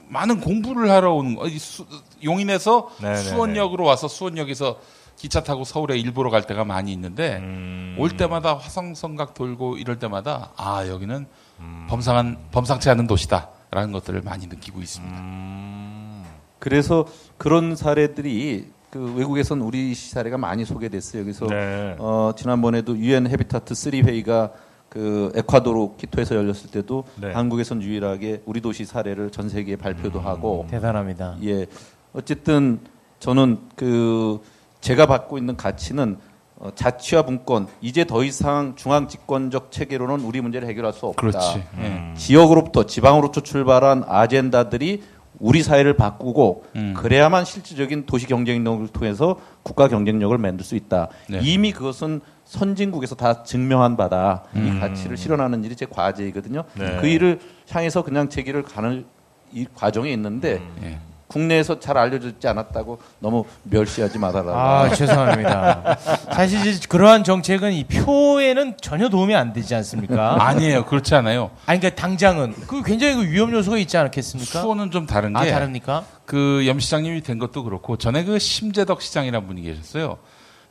[0.09, 1.47] 많은 공부를 하러 오는 거.
[1.47, 1.85] 이 수-
[2.23, 3.21] 용인에서 네네네.
[3.23, 4.79] 수원역으로 와서 수원역에서
[5.17, 7.95] 기차 타고 서울에 일부러 갈 때가 많이 있는데 음.
[7.99, 11.25] 올 때마다 화성성각 돌고 이럴 때마다 아 여기는
[11.59, 11.87] 음.
[11.89, 15.17] 범상한 범상치 않은 도시다라는 것들을 많이 느끼고 있습니다.
[15.17, 16.23] 음.
[16.59, 17.07] 그래서
[17.37, 21.23] 그런 사례들이 그 외국에선 우리 사례가 많이 소개됐어요.
[21.23, 21.95] 그래서 네.
[21.97, 24.51] 어 지난번에도 유엔 헤비타트 3 회의가
[24.87, 27.31] 그 에콰도르 키토에서 열렸을 때도 네.
[27.31, 31.37] 한국에선 유일하게 우리 도시 사례를 전 세계에 발표도 하고 대단합니다.
[31.43, 31.65] 예.
[32.13, 32.79] 어쨌든
[33.19, 34.39] 저는 그
[34.81, 36.17] 제가 받고 있는 가치는
[36.59, 41.21] 어, 자치와 분권 이제 더 이상 중앙 집권적 체계로는 우리 문제를 해결할 수 없다.
[41.21, 41.63] 그렇지.
[41.75, 42.13] 음.
[42.15, 42.19] 예.
[42.19, 45.03] 지역으로부터 지방으로부터 출발한 아젠다들이
[45.39, 46.93] 우리 사회를 바꾸고 음.
[46.97, 51.09] 그래야만 실질적인 도시 경쟁력을 통해서 국가 경쟁력을 만들 수 있다.
[51.29, 51.39] 네.
[51.43, 54.43] 이미 그것은 선진국에서 다 증명한 바다.
[54.55, 54.67] 음.
[54.67, 56.63] 이 가치를 실현하는 일이 제 과제이거든요.
[56.73, 56.97] 네.
[57.01, 59.05] 그 일을 향해서 그냥 제 길을 가는
[59.53, 60.99] 이 과정에 있는데 음.
[61.27, 61.33] 예.
[61.33, 64.53] 국내에서 잘 알려졌지 않았다고 너무 멸시하지 말아라.
[64.53, 65.97] 아, 죄송합니다.
[66.31, 70.37] 사실 그러한 정책은 이 표에는 전혀 도움이 안 되지 않습니까?
[70.47, 70.85] 아니에요.
[70.85, 71.51] 그렇지 않아요.
[71.65, 74.61] 아니, 그러니까 당장은 그 굉장히 그 위험 요소가 있지 않겠습니까?
[74.61, 76.05] 수원은 좀 다른 게 아, 다릅니까?
[76.25, 80.17] 그 염 시장님이 된 것도 그렇고 전에 그 심재덕 시장이라는 분이 계셨어요.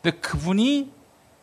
[0.03, 0.91] 근데 그분이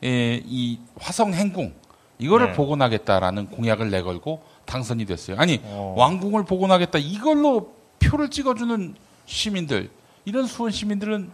[0.04, 1.74] 예, 이 화성 행궁
[2.20, 2.54] 이거를 네.
[2.54, 5.38] 복원하겠다라는 공약을 내걸고 당선이 됐어요.
[5.40, 5.94] 아니 어.
[5.98, 7.74] 왕궁을 복원하겠다 이걸로
[8.10, 8.96] 표를 찍어주는
[9.26, 9.90] 시민들
[10.26, 11.30] 이런 수원 시민들은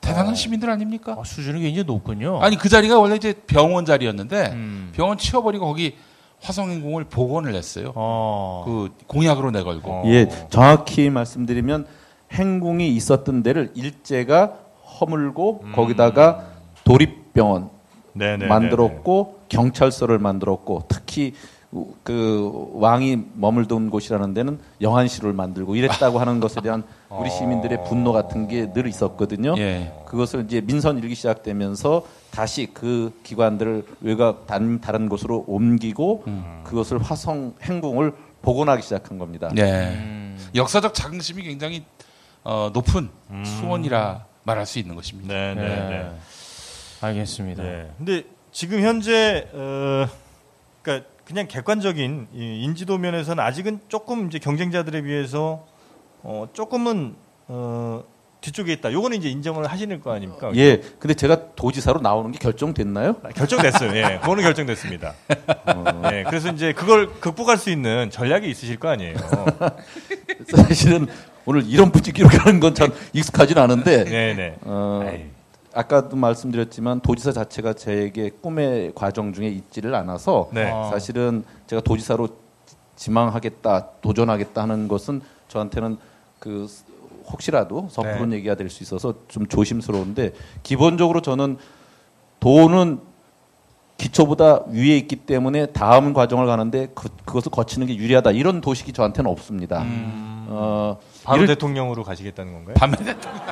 [0.00, 1.14] 대단한 시민들 아닙니까?
[1.14, 2.38] 어, 수준이 굉장히 높군요.
[2.40, 4.92] 아니 그 자리가 원래 이제 병원 자리였는데 음.
[4.94, 5.96] 병원 치워버리고 거기
[6.42, 7.92] 화성행궁을 복원을 했어요.
[7.96, 8.62] 어.
[8.66, 10.02] 그 공약으로 내걸고.
[10.06, 11.86] 예, 정확히 말씀드리면
[12.32, 14.52] 행궁이 있었던 데를 일제가
[15.00, 16.46] 허물고 거기다가
[16.84, 17.70] 도립병원
[18.12, 18.46] 네네네네.
[18.48, 21.55] 만들었고 경찰서를 만들었고 특히 우-
[22.02, 28.48] 그 왕이 머물던 곳이라는 데는 영안실을 만들고 이랬다고 하는 것에 대한 우리 시민들의 분노 같은
[28.48, 29.54] 게 늘 있었거든요.
[29.58, 29.92] 예.
[30.06, 36.24] 그것을 이제 민선 일기 시작되면서 다시 그 기관들을 외곽 단, 다른 곳으로 옮기고
[36.64, 38.12] 그것을 화성 행궁을
[38.42, 39.50] 복원하기 시작한 겁니다.
[39.54, 40.36] 네.
[40.54, 41.84] 역사적 자긍심이 굉장히
[42.44, 43.08] 어, 높은
[43.44, 45.34] 수원이라 말할 수 있는 것입니다.
[45.34, 46.10] 네, 네, 네.
[47.00, 47.62] 알겠습니다.
[47.62, 47.90] 네.
[47.98, 48.22] 근데
[48.52, 50.06] 지금 현재 어
[50.82, 55.66] 그러니까 그냥 객관적인 이 인지도 면에서는 아직은 조금 이제 경쟁자들에 비해서
[56.22, 57.16] 어 조금은
[57.48, 58.04] 어
[58.40, 58.92] 뒤쪽에 있다.
[58.92, 60.52] 요거는 이제 인정을 하시는 거 아닙니까?
[60.54, 63.14] 예, 근데 제가 도지사로 나오는 게 결정됐나요?
[63.34, 63.96] 결정됐어요.
[63.96, 65.14] 예, 그거는 결정됐습니다.
[66.12, 69.16] 예, 그래서 이제 그걸 극복할 수 있는 전략이 있으실 거 아니에요.
[70.48, 71.08] 사실은
[71.44, 74.56] 오늘 이런 부지기로 가는 건 참 익숙하진 않은데 네네.
[74.62, 75.00] 어,
[75.76, 80.70] 아까도 말씀드렸지만 도지사 자체가 저에게 꿈의 과정 중에 있지를 않아서 네.
[80.90, 82.28] 사실은 제가 도지사로
[82.96, 85.98] 지망하겠다 도전하겠다 하는 것은 저한테는
[86.38, 86.66] 그
[87.30, 88.36] 혹시라도 섣부른 네.
[88.36, 91.58] 얘기가 될 수 있어서 좀 조심스러운데 기본적으로 저는
[92.40, 93.00] 도는
[93.98, 99.30] 기초보다 위에 있기 때문에 다음 과정을 가는데 그, 그것을 거치는 게 유리하다 이런 도식이 저한테는
[99.30, 99.82] 없습니다.
[100.48, 102.74] 어, 바로 이를- 대통령으로 가시겠다는 건가요?
[102.78, 103.42] 밤에 대통령.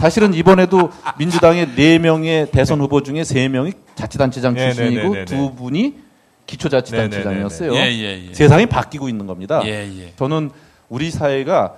[0.00, 5.18] 사실은 이번에도 민주당의 네 명의 대선 후보 중에 세 명이 자치단체장 네, 출신이고 네, 네,
[5.20, 5.94] 네, 두 분이
[6.46, 7.74] 기초자치단체장이었어요.
[7.74, 8.34] 예, 예, 예.
[8.34, 9.62] 세상이 바뀌고 있는 겁니다.
[9.64, 9.70] 예,
[10.00, 10.12] 예.
[10.16, 10.50] 저는
[10.88, 11.74] 우리 사회가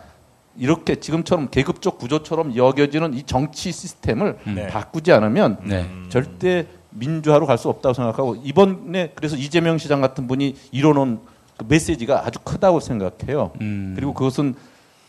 [0.58, 4.66] 이렇게 지금처럼 계급적 구조처럼 여겨지는 이 정치 시스템을 네.
[4.66, 5.86] 바꾸지 않으면 네.
[6.08, 11.20] 절대 민주화로 갈 수 없다고 생각하고 이번에 그래서 이재명 시장 같은 분이 이뤄놓은
[11.56, 13.52] 그 메시지가 아주 크다고 생각해요.
[13.60, 13.92] 음.
[13.96, 14.54] 그리고 그것은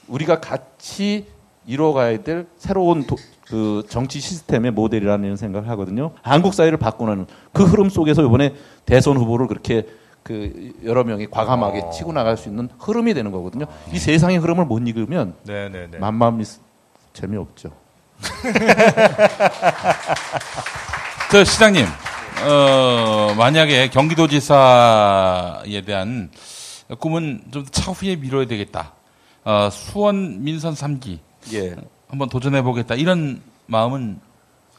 [0.08, 1.26] 우리가 같이
[1.74, 3.16] 이뤄가야 될 새로운 도-
[3.48, 6.12] 그 정치 시스템의 모델이라는 생각을 하거든요.
[6.24, 8.56] 한국 사회를 바꾸는 그 흐름 속에서 이번에
[8.86, 9.86] 대선 후보를 그렇게
[10.24, 11.90] 그 여러 명이 과감하게 어.
[11.92, 13.66] 치고 나갈 수 있는 흐름이 되는 거거든요.
[13.94, 16.00] 이 세상의 흐름을 못 읽으면 네네네.
[16.00, 16.60] 만만 미스
[17.14, 17.70] 재미없죠.
[21.32, 21.86] 저 시장님,
[22.48, 26.32] 어, 만약에 경기도지사에 대한
[27.00, 28.94] 꿈은 좀 차후에 미뤄야 되겠다.
[29.46, 31.20] 어, 수원 민선 3기
[31.54, 31.76] 예.
[32.08, 34.20] 한번 도전해 보겠다 이런 마음은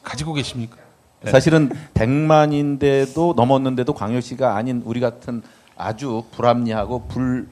[0.03, 0.77] 가지고 계십니까?
[1.23, 1.31] 네.
[1.31, 5.41] 사실은 100만인데도 넘었는데도 광역시가 아닌 우리 같은
[5.77, 7.47] 아주 불합리하고 불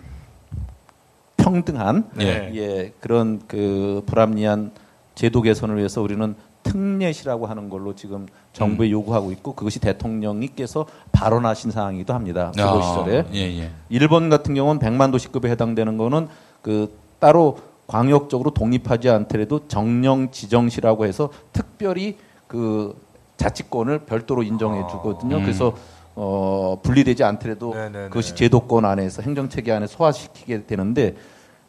[1.37, 2.51] 평등한 네.
[2.55, 4.71] 예, 그런 그 불합리한
[5.15, 8.91] 제도 개선을 위해서 우리는 특례시라고 하는 걸로 지금 정부에 음.
[8.91, 12.51] 요구하고 있고 그것이 대통령님께서 발언하신 사항이기도 합니다.
[12.57, 13.25] 아, 그거 시절에.
[13.33, 13.71] 예, 예.
[13.89, 16.27] 일본 같은 경우는 100만 도시급에 해당되는 거는
[16.61, 17.59] 그 따로
[17.89, 22.17] 광역적으로 독립하지 않더라도 정령 지정시라고 해서 특별히
[22.47, 22.95] 그
[23.37, 25.37] 자치권을 별도로 인정해 주거든요.
[25.37, 25.41] 음.
[25.41, 25.73] 그래서
[26.15, 28.09] 어 분리되지 않더라도 네네네.
[28.09, 31.15] 그것이 제도권 안에서 행정 체계 안에 소화시키게 되는데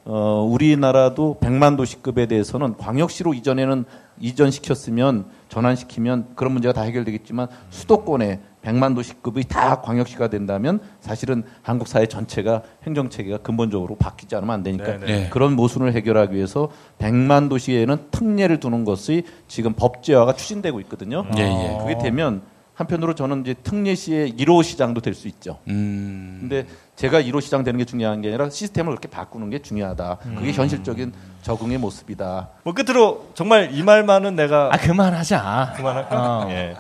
[0.05, 3.87] 어 우리나라도 100만 도시급에 대해서는 광역시로 이전에는
[4.21, 12.06] 이전시켰으면 전환시키면 그런 문제가 다 해결되겠지만 수도권에 100만 도시급이 다 광역시가 된다면 사실은 한국 사회
[12.06, 15.06] 전체가 행정 체계가 근본적으로 바뀌지 않으면 안 되니까 네네.
[15.06, 15.28] 네.
[15.30, 21.24] 그런 모순을 해결하기 위해서 100만 도시에는 특례를 두는 것이 지금 법제화가 추진되고 있거든요.
[21.38, 21.78] 예, 예.
[21.80, 22.42] 그게 되면
[22.74, 25.58] 한편으로 저는 이제 특례시의 1호 시장도 될 수 있죠.
[25.68, 26.38] 음.
[26.40, 30.18] 근데 제가 1호 시장 되는 게 중요한 게 아니라 시스템을 그렇게 바꾸는 게 중요하다.
[30.22, 30.52] 그게 음.
[30.52, 32.48] 현실적인 적응의 모습이다.
[32.62, 35.74] 뭐 끝으로 정말 이 말만은 내가 아 그만하자.
[35.76, 36.38] 그만할까?
[36.38, 36.50] 어.
[36.50, 36.74] 예.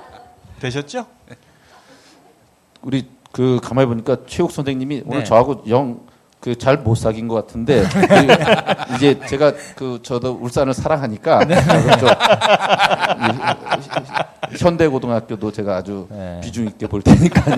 [0.60, 1.06] 되셨죠?
[2.82, 5.24] 우리 그 가만히 보니까 최욱 선생님이 오늘 네.
[5.24, 6.00] 저하고 영
[6.40, 7.82] 그 잘 못 사귄 것 같은데
[8.88, 11.54] 그 이제 제가 그 저도 울산을 사랑하니까 네.
[14.50, 16.08] 이- 현대고등학교도 제가 아주
[16.42, 17.56] 비중 있게 볼 테니까요.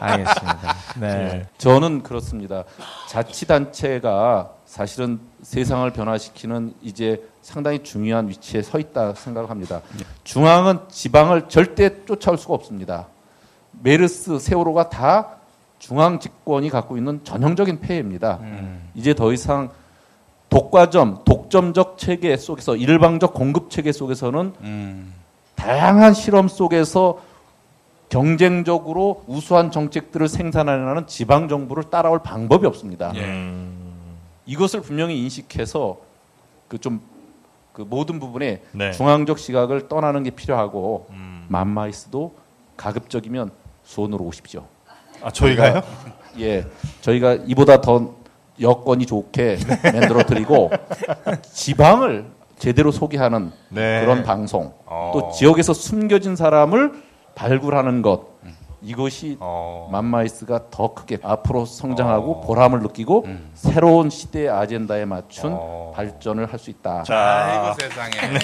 [0.00, 0.76] 알겠습니다.
[0.98, 1.46] 네.
[1.58, 2.64] 저는 그렇습니다.
[3.08, 9.82] 자치단체가 사실은 세상을 변화시키는 이제 상당히 중요한 위치에 서 있다 생각합니다.
[10.24, 13.08] 중앙은 지방을 절대 쫓아올 수가 없습니다.
[13.82, 15.36] 메르스, 세월호가 다
[15.78, 18.38] 중앙 집권이 갖고 있는 전형적인 폐해입니다.
[18.94, 19.70] 이제 더 이상
[20.48, 25.14] 독과점, 독점적 체계 속에서 일방적 공급 체계 속에서는 음.
[25.54, 27.20] 다양한 실험 속에서
[28.10, 33.12] 경쟁적으로 우수한 정책들을 생산하려는 지방 정부를 따라올 방법이 없습니다.
[33.12, 34.18] 음.
[34.44, 35.98] 이것을 분명히 인식해서
[36.68, 38.92] 그좀그 모든 부분에 네.
[38.92, 41.08] 중앙적 시각을 떠나는 게 필요하고
[41.48, 42.34] 맘마이스도
[42.76, 43.50] 가급적이면
[43.84, 44.64] 수원으로 오십시오.
[45.22, 45.82] 아, 저희가요?
[46.40, 46.64] 예,
[47.00, 48.14] 저희가 이보다 더
[48.60, 49.58] 여건이 좋게
[49.92, 50.70] 만들어 드리고
[51.52, 52.26] 지방을
[52.58, 54.00] 제대로 소개하는 네.
[54.00, 55.10] 그런 방송 어.
[55.14, 56.92] 또 지역에서 숨겨진 사람을
[57.34, 58.32] 발굴하는 것
[58.82, 59.88] 이것이 어.
[59.92, 65.56] 맘마이스가 더 크게 앞으로 성장하고 보람을 느끼고 새로운 시대의 아젠다에 맞춘
[65.94, 67.02] 발전을 할 수 있다.
[67.04, 68.10] 자, 아이고 세상에.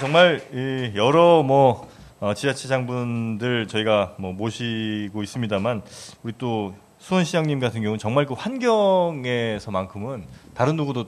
[0.00, 1.88] 정말 이 여러 뭐
[2.22, 5.82] 어, 지자체장분들 저희가 뭐 모시고 있습니다만
[6.22, 11.06] 우리 또 수원시장님 같은 경우는 정말 그 환경에서만큼은 다른 누구도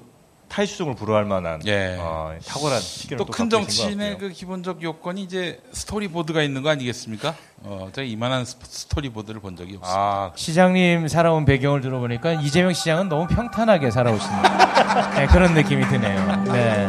[0.54, 1.96] 타의 추종을 불허할 만한 예.
[1.98, 7.34] 어, 탁월한 시기를 또 큰 정치인의 그 기본적 요건이 이제 스토리보드가 있는 거 아니겠습니까?
[7.64, 9.94] 어, 제가 이만한 스- 스토리보드를 본 적이 없어요.
[9.96, 15.14] 아, 시장님 살아온 배경을 들어보니까 이재명 시장은 너무 평탄하게 살아오신다.
[15.16, 16.44] 네, 그런 느낌이 드네요.
[16.52, 16.88] 네.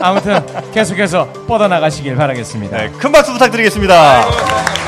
[0.00, 0.40] 아무튼
[0.72, 2.76] 계속해서 뻗어나가시길 바라겠습니다.
[2.78, 4.81] 네, 큰 박수 부탁드리겠습니다.